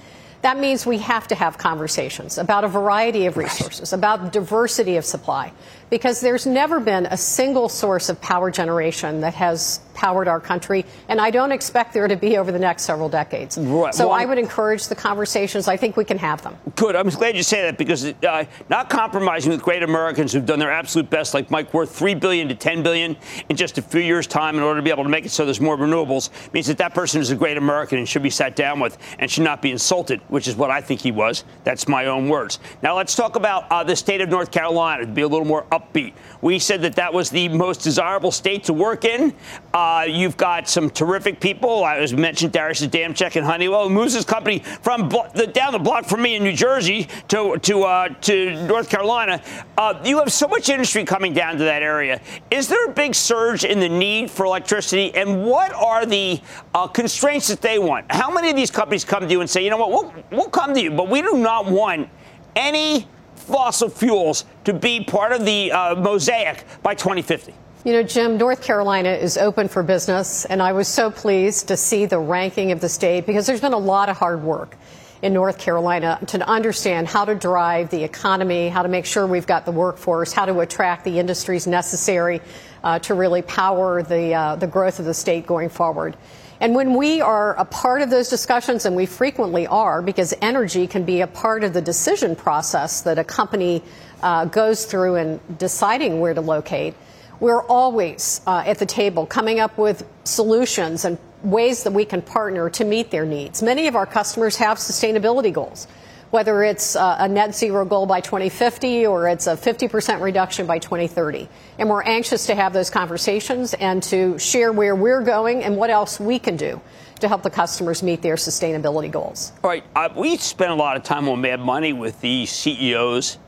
That 0.43 0.59
means 0.59 0.87
we 0.87 0.99
have 0.99 1.27
to 1.29 1.35
have 1.35 1.59
conversations 1.59 2.39
about 2.39 2.63
a 2.63 2.69
variety 2.69 3.27
of 3.27 3.37
resources, 3.37 3.93
about 3.93 4.33
diversity 4.33 4.97
of 4.97 5.05
supply, 5.05 5.53
because 5.91 6.21
there's 6.21 6.47
never 6.47 6.81
been 6.81 7.07
a 7.07 7.17
single 7.17 7.69
source 7.69 8.09
of 8.09 8.21
power 8.21 8.51
generation 8.51 9.21
that 9.21 9.35
has 9.35 9.81
powered 9.99 10.29
our 10.29 10.39
country, 10.39 10.85
and 11.09 11.21
I 11.21 11.33
don't 11.33 11.51
expect 11.51 11.93
there 11.93 12.07
to 12.07 12.15
be 12.15 12.39
over 12.39 12.53
the 12.53 12.59
next 12.59 12.85
several 12.85 13.09
decades. 13.09 13.59
Right. 13.59 13.93
So 13.93 14.09
well, 14.09 14.17
I 14.17 14.27
would 14.27 14.39
encourage 14.39 14.87
the 14.87 14.95
conversations. 14.95 15.67
I 15.67 15.77
think 15.77 15.97
we 15.97 16.05
can 16.05 16.19
have 16.19 16.41
them. 16.41 16.57
Good. 16.77 16.95
I'm 16.95 17.09
glad 17.09 17.37
you 17.37 17.43
say 17.43 17.63
that 17.63 17.77
because 17.77 18.05
uh, 18.05 18.45
not 18.69 18.91
compromising 18.91 19.51
with 19.51 19.61
great 19.61 19.83
Americans 19.83 20.33
who've 20.33 20.47
done 20.47 20.61
their 20.61 20.71
absolute 20.71 21.11
best, 21.11 21.35
like 21.35 21.51
Mike 21.51 21.75
Wirth, 21.75 21.91
three 21.91 22.15
billion 22.15 22.47
to 22.47 22.55
ten 22.55 22.81
billion 22.85 23.17
in 23.49 23.57
just 23.57 23.77
a 23.77 23.83
few 23.83 24.01
years' 24.01 24.29
time, 24.29 24.57
in 24.57 24.63
order 24.63 24.79
to 24.79 24.85
be 24.85 24.91
able 24.91 25.03
to 25.03 25.09
make 25.09 25.27
it 25.27 25.31
so 25.31 25.45
there's 25.45 25.61
more 25.61 25.77
renewables, 25.77 26.31
means 26.53 26.69
that 26.69 26.79
that 26.79 26.95
person 26.95 27.21
is 27.21 27.33
a 27.33 27.37
great 27.37 27.57
American 27.57 27.99
and 27.99 28.09
should 28.09 28.23
be 28.23 28.31
sat 28.31 28.55
down 28.55 28.79
with 28.79 28.99
and 29.19 29.29
should 29.29 29.43
not 29.43 29.61
be 29.61 29.73
insulted, 29.73 30.21
which 30.29 30.47
is 30.47 30.55
what 30.55 30.71
I 30.71 30.81
think 30.81 31.01
he 31.01 31.11
was. 31.11 31.43
That's 31.65 31.89
my 31.89 32.07
own 32.07 32.29
words. 32.29 32.61
Now 32.83 32.97
let's 32.97 33.17
talk 33.17 33.35
about 33.35 33.67
uh, 33.73 33.83
the 33.83 33.97
state 33.97 34.21
of 34.21 34.29
North 34.29 34.53
Carolina 34.53 35.07
to 35.07 35.11
be 35.11 35.23
a 35.23 35.29
little 35.29 35.45
more 35.45 35.67
upbeat. 35.79 36.13
We 36.41 36.59
said 36.59 36.83
that 36.83 36.95
that 36.97 37.13
was 37.13 37.31
the 37.31 37.49
most 37.49 37.83
desirable 37.83 38.31
state 38.31 38.65
to 38.65 38.73
work 38.73 39.05
in. 39.05 39.35
Uh, 39.75 40.07
you've 40.09 40.37
got 40.37 40.69
some 40.69 40.91
terrific 40.91 41.41
people. 41.41 41.85
I 41.85 42.01
was 42.01 42.13
mentioned 42.13 42.53
Darius 42.53 42.83
Adamczyk 42.83 43.37
and 43.37 43.45
Honeywell, 43.45 43.89
who 43.89 43.95
moves 43.95 44.15
his 44.15 44.25
company 44.25 44.61
from 44.83 45.09
the, 45.09 45.51
down 45.53 45.73
the 45.73 45.79
block 45.79 46.05
from 46.05 46.23
me 46.23 46.37
in 46.37 46.43
New 46.43 46.53
Jersey 46.53 47.09
to 47.29 47.57
to 47.59 47.83
uh, 47.85 48.09
to 48.09 48.67
North 48.67 48.89
Carolina. 48.89 49.43
Uh, 49.77 50.01
you 50.05 50.19
have 50.19 50.33
so 50.33 50.49
much 50.49 50.69
industry 50.69 51.05
coming 51.05 51.33
down 51.33 51.57
to 51.59 51.65
that 51.65 51.83
area. 51.83 52.21
Is 52.51 52.69
there 52.69 52.87
a 52.87 52.93
big 52.93 53.15
surge 53.15 53.65
in 53.65 53.81
the 53.81 53.89
need 53.89 54.31
for 54.31 54.45
electricity, 54.47 55.15
and 55.15 55.45
what 55.45 55.73
are 55.73 56.07
the 56.07 56.41
uh, 56.75 56.87
constraints 56.87 57.49
that 57.49 57.61
they 57.61 57.79
want? 57.79 58.11
How 58.11 58.31
many 58.31 58.51
of 58.51 58.57
these 58.57 58.71
companies 58.71 59.05
come 59.05 59.25
to 59.25 59.31
you 59.31 59.41
and 59.41 59.49
say, 59.49 59.65
you 59.65 59.71
know 59.71 59.77
what, 59.77 59.91
we'll, 59.91 60.15
we'll 60.31 60.51
come 60.51 60.75
to 60.75 60.81
you, 60.81 60.91
but 60.91 61.09
we 61.09 61.23
do 61.23 61.37
not 61.37 61.67
want 61.67 62.09
any 62.57 63.07
fossil 63.49 63.89
fuels 63.89 64.45
to 64.65 64.73
be 64.73 65.03
part 65.03 65.33
of 65.33 65.45
the 65.45 65.73
uh, 65.73 65.95
mosaic 65.95 66.65
by 66.83 66.95
2050? 66.95 67.55
You 67.85 67.93
know, 67.93 68.03
Jim, 68.03 68.37
North 68.37 68.63
Carolina 68.63 69.11
is 69.11 69.39
open 69.39 69.69
for 69.69 69.83
business, 69.83 70.45
and 70.45 70.63
I 70.63 70.73
was 70.73 70.89
so 70.89 71.11
pleased 71.11 71.69
to 71.69 71.77
see 71.77 72.05
the 72.07 72.19
ranking 72.19 72.71
of 72.73 72.81
the 72.81 72.89
state 72.89 73.25
because 73.25 73.47
there's 73.47 73.61
been 73.61 73.73
a 73.73 73.79
lot 73.79 74.09
of 74.09 74.17
hard 74.17 74.43
work 74.43 74.77
in 75.23 75.33
North 75.33 75.59
Carolina 75.59 76.19
to 76.27 76.47
understand 76.49 77.09
how 77.09 77.25
to 77.25 77.35
drive 77.35 77.91
the 77.91 78.05
economy, 78.05 78.69
how 78.69 78.83
to 78.83 78.89
make 78.89 79.07
sure 79.07 79.27
we've 79.27 79.47
got 79.47 79.65
the 79.65 79.73
workforce, 79.73 80.33
how 80.33 80.45
to 80.45 80.61
attract 80.61 81.05
the 81.05 81.19
industries 81.19 81.67
necessary 81.67 82.41
uh, 82.85 82.99
to 83.01 83.15
really 83.15 83.43
power 83.43 84.03
the, 84.03 84.35
uh, 84.35 84.57
the 84.57 84.67
growth 84.67 84.99
of 84.99 85.05
the 85.07 85.15
state 85.15 85.47
going 85.47 85.69
forward. 85.69 86.17
And 86.61 86.75
when 86.75 86.95
we 86.95 87.21
are 87.21 87.55
a 87.55 87.65
part 87.65 88.03
of 88.03 88.11
those 88.11 88.29
discussions, 88.29 88.85
and 88.85 88.97
we 88.97 89.07
frequently 89.07 89.67
are, 89.67 90.03
because 90.03 90.35
energy 90.43 90.87
can 90.87 91.05
be 91.05 91.21
a 91.21 91.27
part 91.27 91.63
of 91.63 91.73
the 91.73 91.81
decision 91.81 92.35
process 92.35 93.03
that 93.03 93.19
a 93.19 93.25
company 93.25 93.83
uh, 94.23 94.47
goes 94.47 94.85
through 94.85 95.17
in 95.17 95.41
deciding 95.59 96.21
where 96.21 96.35
to 96.35 96.41
locate, 96.41 96.95
we're 97.39 97.63
always 97.63 98.41
uh, 98.47 98.65
at 98.67 98.79
the 98.79 98.87
table 98.87 99.25
coming 99.25 99.61
up 99.61 99.79
with 99.79 100.05
solutions 100.25 101.05
and 101.05 101.19
ways 101.45 101.85
that 101.85 101.93
we 101.93 102.05
can 102.05 102.21
partner 102.21 102.69
to 102.71 102.85
meet 102.85 103.13
their 103.13 103.25
needs. 103.25 103.63
Many 103.63 103.87
of 103.87 103.95
our 103.95 104.07
customers 104.07 104.57
have 104.57 104.79
sustainability 104.79 105.53
goals 105.53 105.87
whether 106.31 106.63
it's 106.63 106.95
a 106.95 107.29
net 107.29 107.55
zero 107.55 107.85
goal 107.85 108.07
by 108.07 108.21
2050 108.21 109.07
or 109.07 109.29
it's 109.29 109.47
a 109.47 109.57
50% 109.57 110.21
reduction 110.21 110.67
by 110.67 110.79
2030. 110.79 111.49
And 111.79 111.89
we're 111.89 112.03
anxious 112.03 112.47
to 112.47 112.55
have 112.55 112.73
those 112.73 112.91
conversations 112.91 113.75
and 113.75 114.03
to 114.05 114.39
share 114.39 114.73
where 114.73 114.95
we're 114.95 115.23
going 115.23 115.65
and 115.65 115.77
what 115.77 115.91
else 115.91 116.21
we 116.21 116.39
can 116.39 116.57
do 116.57 116.81
to 117.21 117.29
help 117.29 117.43
the 117.43 117.51
customers 117.51 118.03
meet 118.03 118.23
their 118.23 118.37
sustainability 118.37 119.11
goals. 119.11 119.53
All 119.65 119.71
right. 119.71 119.85
Uh, 119.97 120.09
we 120.15 120.37
spent 120.37 120.71
a 120.71 120.75
lot 120.75 120.97
of 120.97 121.03
time 121.03 121.29
on 121.29 121.41
Mad 121.41 121.61
Money 121.61 121.93
with 121.93 122.21
the 122.21 122.47
CEOs 122.47 123.39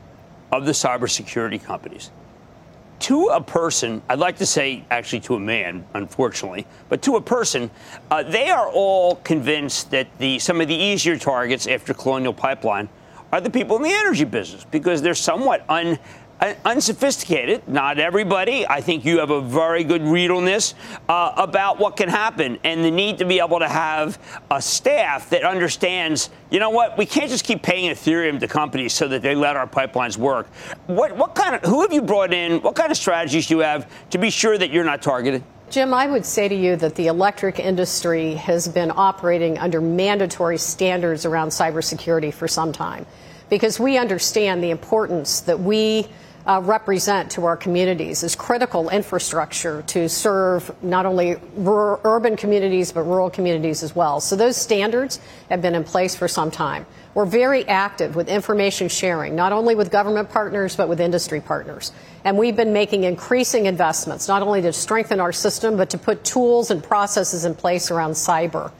of 0.51 0.65
the 0.65 0.73
cybersecurity 0.73 1.63
companies 1.63 2.11
to 3.01 3.27
a 3.27 3.41
person, 3.41 4.01
I'd 4.09 4.19
like 4.19 4.37
to 4.37 4.45
say 4.45 4.85
actually 4.91 5.21
to 5.21 5.35
a 5.35 5.39
man, 5.39 5.85
unfortunately, 5.93 6.67
but 6.89 7.01
to 7.03 7.15
a 7.15 7.21
person, 7.21 7.71
uh, 8.09 8.23
they 8.23 8.49
are 8.49 8.69
all 8.69 9.15
convinced 9.17 9.91
that 9.91 10.07
the 10.19 10.39
some 10.39 10.61
of 10.61 10.67
the 10.67 10.75
easier 10.75 11.17
targets 11.17 11.67
after 11.67 11.93
Colonial 11.93 12.33
Pipeline 12.33 12.89
are 13.31 13.41
the 13.41 13.49
people 13.49 13.77
in 13.77 13.83
the 13.83 13.91
energy 13.91 14.25
business 14.25 14.65
because 14.65 15.01
they're 15.01 15.15
somewhat 15.15 15.65
un 15.69 15.97
unsophisticated. 16.65 17.67
Not 17.67 17.99
everybody. 17.99 18.67
I 18.67 18.81
think 18.81 19.05
you 19.05 19.19
have 19.19 19.29
a 19.29 19.41
very 19.41 19.83
good 19.83 20.01
read 20.01 20.31
on 20.31 20.45
this 20.45 20.73
uh, 21.07 21.33
about 21.37 21.79
what 21.79 21.95
can 21.95 22.09
happen 22.09 22.59
and 22.63 22.83
the 22.83 22.91
need 22.91 23.19
to 23.19 23.25
be 23.25 23.39
able 23.39 23.59
to 23.59 23.67
have 23.67 24.17
a 24.49 24.61
staff 24.61 25.29
that 25.29 25.43
understands. 25.43 26.29
You 26.49 26.59
know 26.59 26.71
what? 26.71 26.97
We 26.97 27.05
can't 27.05 27.29
just 27.29 27.45
keep 27.45 27.61
paying 27.61 27.91
Ethereum 27.91 28.39
to 28.39 28.47
companies 28.47 28.93
so 28.93 29.07
that 29.07 29.21
they 29.21 29.35
let 29.35 29.55
our 29.55 29.67
pipelines 29.67 30.17
work. 30.17 30.47
What 30.87 31.15
what 31.15 31.35
kind 31.35 31.55
of 31.55 31.61
who 31.69 31.81
have 31.81 31.93
you 31.93 32.01
brought 32.01 32.33
in? 32.33 32.61
What 32.61 32.75
kind 32.75 32.91
of 32.91 32.97
strategies 32.97 33.47
do 33.47 33.55
you 33.57 33.61
have 33.61 33.89
to 34.09 34.17
be 34.17 34.29
sure 34.29 34.57
that 34.57 34.71
you're 34.71 34.83
not 34.83 35.01
targeted? 35.01 35.43
Jim, 35.69 35.93
I 35.93 36.05
would 36.05 36.25
say 36.25 36.49
to 36.49 36.55
you 36.55 36.75
that 36.77 36.95
the 36.95 37.07
electric 37.07 37.57
industry 37.57 38.33
has 38.33 38.67
been 38.67 38.91
operating 38.93 39.57
under 39.57 39.79
mandatory 39.79 40.57
standards 40.57 41.25
around 41.25 41.47
cybersecurity 41.47 42.33
for 42.33 42.45
some 42.45 42.73
time 42.73 43.05
because 43.49 43.79
we 43.79 43.97
understand 43.97 44.61
the 44.61 44.69
importance 44.69 45.39
that 45.41 45.57
we 45.57 46.07
uh, 46.45 46.61
represent 46.63 47.31
to 47.31 47.45
our 47.45 47.55
communities 47.55 48.23
is 48.23 48.35
critical 48.35 48.89
infrastructure 48.89 49.83
to 49.83 50.09
serve 50.09 50.71
not 50.83 51.05
only 51.05 51.35
rural, 51.55 51.99
urban 52.03 52.35
communities 52.35 52.91
but 52.91 53.03
rural 53.03 53.29
communities 53.29 53.83
as 53.83 53.95
well. 53.95 54.19
So 54.19 54.35
those 54.35 54.57
standards 54.57 55.19
have 55.49 55.61
been 55.61 55.75
in 55.75 55.83
place 55.83 56.15
for 56.15 56.27
some 56.27 56.49
time. 56.49 56.85
We're 57.13 57.25
very 57.25 57.67
active 57.67 58.15
with 58.15 58.29
information 58.29 58.87
sharing, 58.87 59.35
not 59.35 59.51
only 59.51 59.75
with 59.75 59.91
government 59.91 60.29
partners 60.29 60.75
but 60.75 60.89
with 60.89 60.99
industry 60.99 61.41
partners. 61.41 61.91
And 62.23 62.37
we've 62.37 62.55
been 62.55 62.73
making 62.73 63.03
increasing 63.03 63.65
investments, 63.65 64.27
not 64.27 64.41
only 64.41 64.61
to 64.61 64.73
strengthen 64.73 65.19
our 65.19 65.31
system 65.31 65.77
but 65.77 65.89
to 65.91 65.97
put 65.97 66.23
tools 66.23 66.71
and 66.71 66.83
processes 66.83 67.45
in 67.45 67.53
place 67.53 67.91
around 67.91 68.11
cyber. 68.11 68.71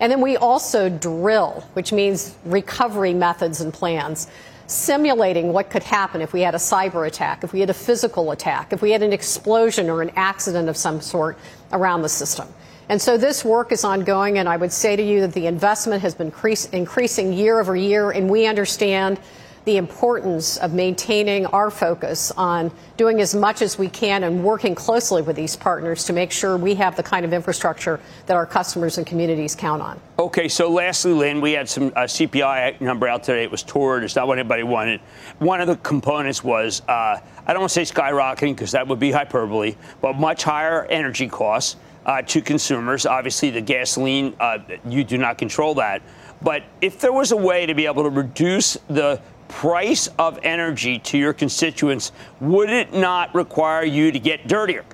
And 0.00 0.12
then 0.12 0.20
we 0.20 0.36
also 0.36 0.88
drill, 0.88 1.64
which 1.72 1.92
means 1.92 2.36
recovery 2.44 3.14
methods 3.14 3.60
and 3.60 3.74
plans 3.74 4.28
simulating 4.68 5.52
what 5.52 5.70
could 5.70 5.82
happen 5.82 6.20
if 6.20 6.32
we 6.32 6.42
had 6.42 6.54
a 6.54 6.58
cyber 6.58 7.06
attack, 7.06 7.42
if 7.42 7.52
we 7.52 7.60
had 7.60 7.70
a 7.70 7.74
physical 7.74 8.30
attack, 8.30 8.72
if 8.72 8.82
we 8.82 8.90
had 8.90 9.02
an 9.02 9.12
explosion 9.12 9.90
or 9.90 10.02
an 10.02 10.10
accident 10.14 10.68
of 10.68 10.76
some 10.76 11.00
sort 11.00 11.38
around 11.72 12.02
the 12.02 12.08
system. 12.08 12.46
And 12.90 13.00
so 13.00 13.18
this 13.18 13.44
work 13.44 13.72
is 13.72 13.82
ongoing, 13.82 14.38
and 14.38 14.48
I 14.48 14.56
would 14.56 14.72
say 14.72 14.94
to 14.94 15.02
you 15.02 15.22
that 15.22 15.32
the 15.32 15.46
investment 15.46 16.02
has 16.02 16.14
been 16.14 16.32
increasing 16.72 17.32
year 17.32 17.60
over 17.60 17.74
year, 17.74 18.10
and 18.10 18.30
we 18.30 18.46
understand 18.46 19.18
the 19.68 19.76
importance 19.76 20.56
of 20.56 20.72
maintaining 20.72 21.44
our 21.44 21.70
focus 21.70 22.32
on 22.38 22.72
doing 22.96 23.20
as 23.20 23.34
much 23.34 23.60
as 23.60 23.78
we 23.78 23.86
can 23.86 24.24
and 24.24 24.42
working 24.42 24.74
closely 24.74 25.20
with 25.20 25.36
these 25.36 25.54
partners 25.54 26.04
to 26.04 26.14
make 26.14 26.32
sure 26.32 26.56
we 26.56 26.74
have 26.74 26.96
the 26.96 27.02
kind 27.02 27.22
of 27.22 27.34
infrastructure 27.34 28.00
that 28.24 28.34
our 28.34 28.46
customers 28.46 28.96
and 28.96 29.06
communities 29.06 29.54
count 29.54 29.82
on. 29.82 30.00
Okay, 30.18 30.48
so 30.48 30.70
lastly, 30.70 31.12
Lynn, 31.12 31.42
we 31.42 31.52
had 31.52 31.68
some 31.68 31.88
uh, 31.88 32.04
CPI 32.04 32.80
number 32.80 33.06
out 33.06 33.22
today. 33.24 33.42
It 33.42 33.50
was 33.50 33.62
toward. 33.62 34.04
It's 34.04 34.16
not 34.16 34.26
what 34.26 34.38
anybody 34.38 34.62
wanted. 34.62 35.02
One 35.38 35.60
of 35.60 35.66
the 35.66 35.76
components 35.76 36.42
was 36.42 36.80
uh, 36.88 37.20
I 37.46 37.52
don't 37.52 37.60
want 37.60 37.70
to 37.70 37.84
say 37.84 37.94
skyrocketing 37.94 38.54
because 38.54 38.72
that 38.72 38.88
would 38.88 38.98
be 38.98 39.10
hyperbole, 39.10 39.76
but 40.00 40.14
much 40.14 40.44
higher 40.44 40.86
energy 40.86 41.28
costs. 41.28 41.76
Uh, 42.06 42.22
to 42.22 42.40
consumers. 42.40 43.04
Obviously, 43.04 43.50
the 43.50 43.60
gasoline, 43.60 44.34
uh, 44.40 44.56
you 44.86 45.04
do 45.04 45.18
not 45.18 45.36
control 45.36 45.74
that. 45.74 46.00
But 46.40 46.64
if 46.80 47.00
there 47.00 47.12
was 47.12 47.32
a 47.32 47.36
way 47.36 47.66
to 47.66 47.74
be 47.74 47.84
able 47.84 48.04
to 48.04 48.08
reduce 48.08 48.78
the 48.88 49.20
price 49.48 50.08
of 50.18 50.38
energy 50.42 50.98
to 51.00 51.18
your 51.18 51.32
constituents, 51.32 52.12
would 52.40 52.70
it 52.70 52.92
not 52.92 53.34
require 53.34 53.84
you 53.84 54.12
to 54.12 54.18
get 54.18 54.46
dirtier? 54.46 54.84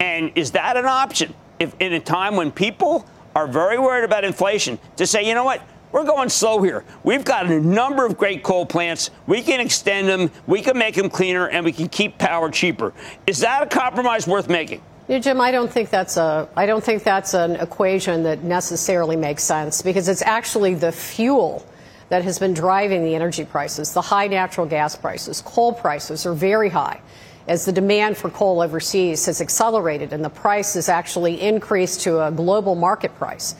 And 0.00 0.32
is 0.34 0.52
that 0.52 0.76
an 0.76 0.86
option 0.86 1.34
if 1.58 1.74
in 1.80 1.92
a 1.92 2.00
time 2.00 2.36
when 2.36 2.50
people 2.50 3.06
are 3.34 3.46
very 3.46 3.78
worried 3.78 4.04
about 4.04 4.24
inflation 4.24 4.78
to 4.96 5.06
say, 5.06 5.26
you 5.26 5.34
know 5.34 5.44
what? 5.44 5.62
We're 5.92 6.04
going 6.04 6.28
slow 6.28 6.60
here. 6.60 6.84
We've 7.04 7.24
got 7.24 7.46
a 7.46 7.60
number 7.60 8.04
of 8.04 8.18
great 8.18 8.42
coal 8.42 8.66
plants. 8.66 9.10
We 9.28 9.42
can 9.42 9.60
extend 9.60 10.08
them, 10.08 10.30
we 10.46 10.60
can 10.60 10.76
make 10.76 10.96
them 10.96 11.08
cleaner, 11.08 11.48
and 11.48 11.64
we 11.64 11.70
can 11.70 11.88
keep 11.88 12.18
power 12.18 12.50
cheaper. 12.50 12.92
Is 13.28 13.38
that 13.40 13.62
a 13.62 13.66
compromise 13.66 14.26
worth 14.26 14.48
making? 14.48 14.82
Yeah, 15.06 15.18
Jim, 15.18 15.40
I 15.40 15.52
don't 15.52 15.70
think 15.70 15.90
that's 15.90 16.16
a 16.16 16.48
I 16.56 16.66
don't 16.66 16.82
think 16.82 17.04
that's 17.04 17.34
an 17.34 17.56
equation 17.56 18.22
that 18.22 18.42
necessarily 18.42 19.16
makes 19.16 19.44
sense 19.44 19.82
because 19.82 20.08
it's 20.08 20.22
actually 20.22 20.74
the 20.74 20.90
fuel 20.90 21.64
that 22.08 22.22
has 22.22 22.38
been 22.38 22.54
driving 22.54 23.04
the 23.04 23.14
energy 23.14 23.44
prices. 23.44 23.92
The 23.92 24.02
high 24.02 24.26
natural 24.26 24.66
gas 24.66 24.96
prices, 24.96 25.42
coal 25.42 25.72
prices 25.72 26.26
are 26.26 26.34
very 26.34 26.68
high 26.68 27.00
as 27.46 27.64
the 27.64 27.72
demand 27.72 28.16
for 28.16 28.30
coal 28.30 28.62
overseas 28.62 29.26
has 29.26 29.40
accelerated 29.40 30.12
and 30.12 30.24
the 30.24 30.30
price 30.30 30.74
has 30.74 30.88
actually 30.88 31.40
increased 31.40 32.02
to 32.02 32.26
a 32.26 32.30
global 32.30 32.74
market 32.74 33.14
price. 33.16 33.54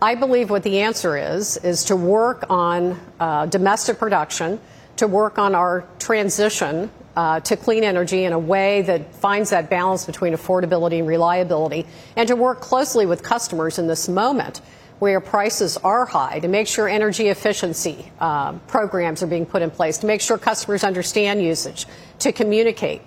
I 0.00 0.14
believe 0.14 0.48
what 0.48 0.62
the 0.62 0.80
answer 0.80 1.16
is, 1.16 1.56
is 1.58 1.84
to 1.84 1.96
work 1.96 2.44
on 2.48 2.98
uh, 3.18 3.46
domestic 3.46 3.98
production, 3.98 4.60
to 4.96 5.06
work 5.06 5.38
on 5.38 5.54
our 5.54 5.84
transition 5.98 6.90
uh, 7.16 7.40
to 7.40 7.56
clean 7.56 7.82
energy 7.82 8.22
in 8.22 8.32
a 8.32 8.38
way 8.38 8.82
that 8.82 9.12
finds 9.12 9.50
that 9.50 9.68
balance 9.68 10.06
between 10.06 10.34
affordability 10.34 11.00
and 11.00 11.08
reliability, 11.08 11.84
and 12.14 12.28
to 12.28 12.36
work 12.36 12.60
closely 12.60 13.06
with 13.06 13.24
customers 13.24 13.76
in 13.80 13.88
this 13.88 14.08
moment 14.08 14.60
where 14.98 15.20
prices 15.20 15.76
are 15.78 16.06
high 16.06 16.40
to 16.40 16.48
make 16.48 16.66
sure 16.66 16.88
energy 16.88 17.28
efficiency 17.28 18.10
uh, 18.20 18.52
programs 18.66 19.22
are 19.22 19.26
being 19.26 19.46
put 19.46 19.62
in 19.62 19.70
place, 19.70 19.98
to 19.98 20.06
make 20.06 20.20
sure 20.20 20.38
customers 20.38 20.82
understand 20.82 21.42
usage, 21.42 21.86
to 22.18 22.32
communicate, 22.32 23.00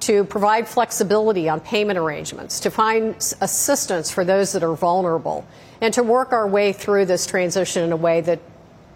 to 0.00 0.24
provide 0.24 0.66
flexibility 0.66 1.48
on 1.48 1.60
payment 1.60 1.98
arrangements, 1.98 2.60
to 2.60 2.70
find 2.70 3.14
assistance 3.40 4.10
for 4.10 4.24
those 4.24 4.52
that 4.52 4.62
are 4.62 4.74
vulnerable, 4.74 5.46
and 5.80 5.92
to 5.92 6.02
work 6.02 6.32
our 6.32 6.48
way 6.48 6.72
through 6.72 7.04
this 7.04 7.26
transition 7.26 7.84
in 7.84 7.92
a 7.92 7.96
way 7.96 8.20
that 8.20 8.40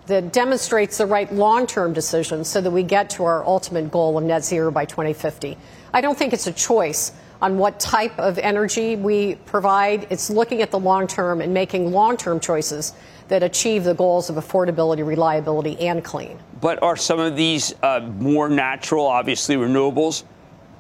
that 0.09 0.33
demonstrates 0.33 0.97
the 0.97 1.05
right 1.07 1.33
long-term 1.35 1.93
decisions 1.93 2.49
so 2.49 2.63
that 2.63 2.71
we 2.71 2.83
get 2.83 3.11
to 3.11 3.25
our 3.25 3.45
ultimate 3.45 3.91
goal 3.91 4.17
of 4.17 4.25
net 4.25 4.43
zero 4.43 4.71
by 4.71 4.87
2050. 4.87 5.57
I 5.93 6.01
don't 6.01 6.19
think 6.19 6.33
it's 6.33 6.47
a 6.47 6.53
choice 6.53 7.13
on 7.41 7.59
what 7.59 7.79
type 7.79 8.19
of 8.19 8.39
energy 8.39 8.97
we 8.97 9.37
provide. 9.47 10.07
It's 10.11 10.31
looking 10.31 10.63
at 10.63 10.71
the 10.71 10.79
long 10.79 11.07
term 11.07 11.41
and 11.41 11.53
making 11.55 11.93
long 11.93 12.17
term 12.17 12.41
choices 12.41 12.95
that 13.29 13.43
achieve 13.43 13.85
the 13.85 13.95
goals 13.95 14.31
of 14.31 14.37
affordability, 14.37 15.07
reliability, 15.07 15.79
and 15.81 16.03
clean. 16.03 16.39
But 16.61 16.83
are 16.83 16.97
some 16.97 17.21
of 17.21 17.37
these 17.37 17.75
uh, 17.83 18.01
more 18.19 18.49
natural, 18.49 19.07
obviously 19.07 19.57
renewables, 19.57 20.25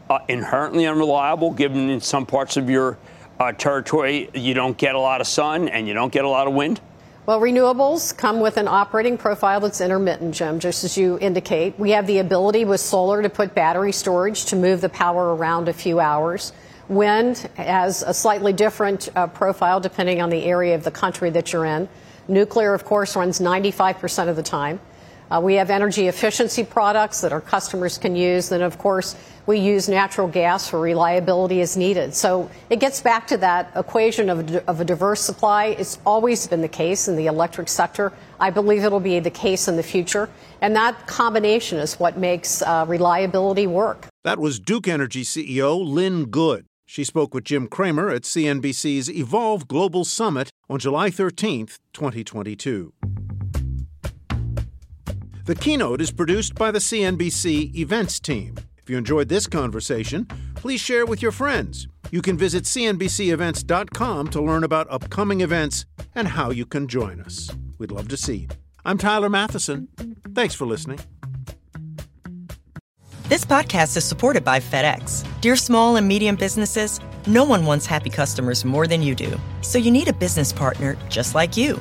uh, 0.08 0.20
inherently 0.28 0.86
unreliable, 0.86 1.52
given 1.52 1.90
in 1.90 2.00
some 2.00 2.24
parts 2.24 2.56
of 2.56 2.70
your 2.70 2.98
uh, 3.38 3.52
territory 3.52 4.28
you 4.34 4.54
don't 4.54 4.76
get 4.76 4.94
a 4.94 4.98
lot 4.98 5.20
of 5.20 5.26
sun 5.26 5.68
and 5.68 5.86
you 5.86 5.94
don't 5.94 6.12
get 6.12 6.24
a 6.24 6.28
lot 6.28 6.46
of 6.46 6.54
wind? 6.54 6.80
Well, 7.28 7.42
renewables 7.42 8.16
come 8.16 8.40
with 8.40 8.56
an 8.56 8.68
operating 8.68 9.18
profile 9.18 9.60
that's 9.60 9.82
intermittent, 9.82 10.34
Jim, 10.34 10.60
just 10.60 10.82
as 10.82 10.96
you 10.96 11.18
indicate. 11.20 11.78
We 11.78 11.90
have 11.90 12.06
the 12.06 12.20
ability 12.20 12.64
with 12.64 12.80
solar 12.80 13.20
to 13.20 13.28
put 13.28 13.54
battery 13.54 13.92
storage 13.92 14.46
to 14.46 14.56
move 14.56 14.80
the 14.80 14.88
power 14.88 15.36
around 15.36 15.68
a 15.68 15.74
few 15.74 16.00
hours. 16.00 16.54
Wind 16.88 17.36
has 17.56 18.00
a 18.00 18.14
slightly 18.14 18.54
different 18.54 19.10
uh, 19.14 19.26
profile 19.26 19.78
depending 19.78 20.22
on 20.22 20.30
the 20.30 20.42
area 20.42 20.74
of 20.74 20.84
the 20.84 20.90
country 20.90 21.28
that 21.28 21.52
you're 21.52 21.66
in. 21.66 21.86
Nuclear, 22.28 22.72
of 22.72 22.86
course, 22.86 23.14
runs 23.14 23.40
95% 23.40 24.28
of 24.30 24.36
the 24.36 24.42
time. 24.42 24.80
Uh, 25.30 25.40
we 25.42 25.54
have 25.54 25.70
energy 25.70 26.08
efficiency 26.08 26.64
products 26.64 27.20
that 27.20 27.32
our 27.32 27.40
customers 27.40 27.98
can 27.98 28.16
use. 28.16 28.48
Then, 28.48 28.62
of 28.62 28.78
course, 28.78 29.14
we 29.46 29.58
use 29.58 29.88
natural 29.88 30.28
gas 30.28 30.68
for 30.68 30.78
reliability 30.78 31.60
as 31.60 31.76
needed. 31.76 32.14
So 32.14 32.50
it 32.68 32.80
gets 32.80 33.00
back 33.00 33.26
to 33.28 33.36
that 33.38 33.72
equation 33.76 34.28
of, 34.28 34.54
of 34.68 34.80
a 34.80 34.84
diverse 34.84 35.22
supply. 35.22 35.66
It's 35.66 35.98
always 36.04 36.46
been 36.46 36.60
the 36.60 36.68
case 36.68 37.08
in 37.08 37.16
the 37.16 37.26
electric 37.26 37.68
sector. 37.68 38.12
I 38.38 38.50
believe 38.50 38.84
it'll 38.84 39.00
be 39.00 39.20
the 39.20 39.30
case 39.30 39.66
in 39.66 39.76
the 39.76 39.82
future. 39.82 40.28
And 40.60 40.76
that 40.76 41.06
combination 41.06 41.78
is 41.78 41.98
what 41.98 42.18
makes 42.18 42.62
uh, 42.62 42.84
reliability 42.88 43.66
work. 43.66 44.06
That 44.24 44.38
was 44.38 44.60
Duke 44.60 44.88
Energy 44.88 45.24
CEO 45.24 45.82
Lynn 45.82 46.26
Good. 46.26 46.66
She 46.84 47.04
spoke 47.04 47.34
with 47.34 47.44
Jim 47.44 47.68
Cramer 47.68 48.08
at 48.08 48.22
CNBC's 48.22 49.10
Evolve 49.10 49.68
Global 49.68 50.04
Summit 50.04 50.50
on 50.70 50.78
July 50.78 51.10
13, 51.10 51.66
2022. 51.92 52.92
The 55.48 55.54
keynote 55.54 56.02
is 56.02 56.10
produced 56.10 56.56
by 56.56 56.70
the 56.70 56.78
CNBC 56.78 57.74
events 57.74 58.20
team. 58.20 58.54
If 58.76 58.90
you 58.90 58.98
enjoyed 58.98 59.30
this 59.30 59.46
conversation, 59.46 60.26
please 60.54 60.78
share 60.78 61.06
with 61.06 61.22
your 61.22 61.32
friends. 61.32 61.88
You 62.10 62.20
can 62.20 62.36
visit 62.36 62.64
CNBCEvents.com 62.64 64.28
to 64.28 64.42
learn 64.42 64.62
about 64.62 64.86
upcoming 64.90 65.40
events 65.40 65.86
and 66.14 66.28
how 66.28 66.50
you 66.50 66.66
can 66.66 66.86
join 66.86 67.22
us. 67.22 67.48
We'd 67.78 67.90
love 67.90 68.08
to 68.08 68.16
see 68.18 68.36
you. 68.36 68.48
I'm 68.84 68.98
Tyler 68.98 69.30
Mathisen. 69.30 69.88
Thanks 70.34 70.54
for 70.54 70.66
listening. 70.66 70.98
This 73.30 73.46
podcast 73.46 73.96
is 73.96 74.04
supported 74.04 74.44
by 74.44 74.60
FedEx. 74.60 75.26
Dear 75.40 75.56
small 75.56 75.96
and 75.96 76.06
medium 76.06 76.36
businesses, 76.36 77.00
no 77.26 77.44
one 77.44 77.64
wants 77.64 77.86
happy 77.86 78.10
customers 78.10 78.66
more 78.66 78.86
than 78.86 79.02
you 79.02 79.14
do. 79.14 79.40
So 79.62 79.78
you 79.78 79.90
need 79.90 80.08
a 80.08 80.12
business 80.12 80.52
partner 80.52 80.98
just 81.08 81.34
like 81.34 81.56
you 81.56 81.80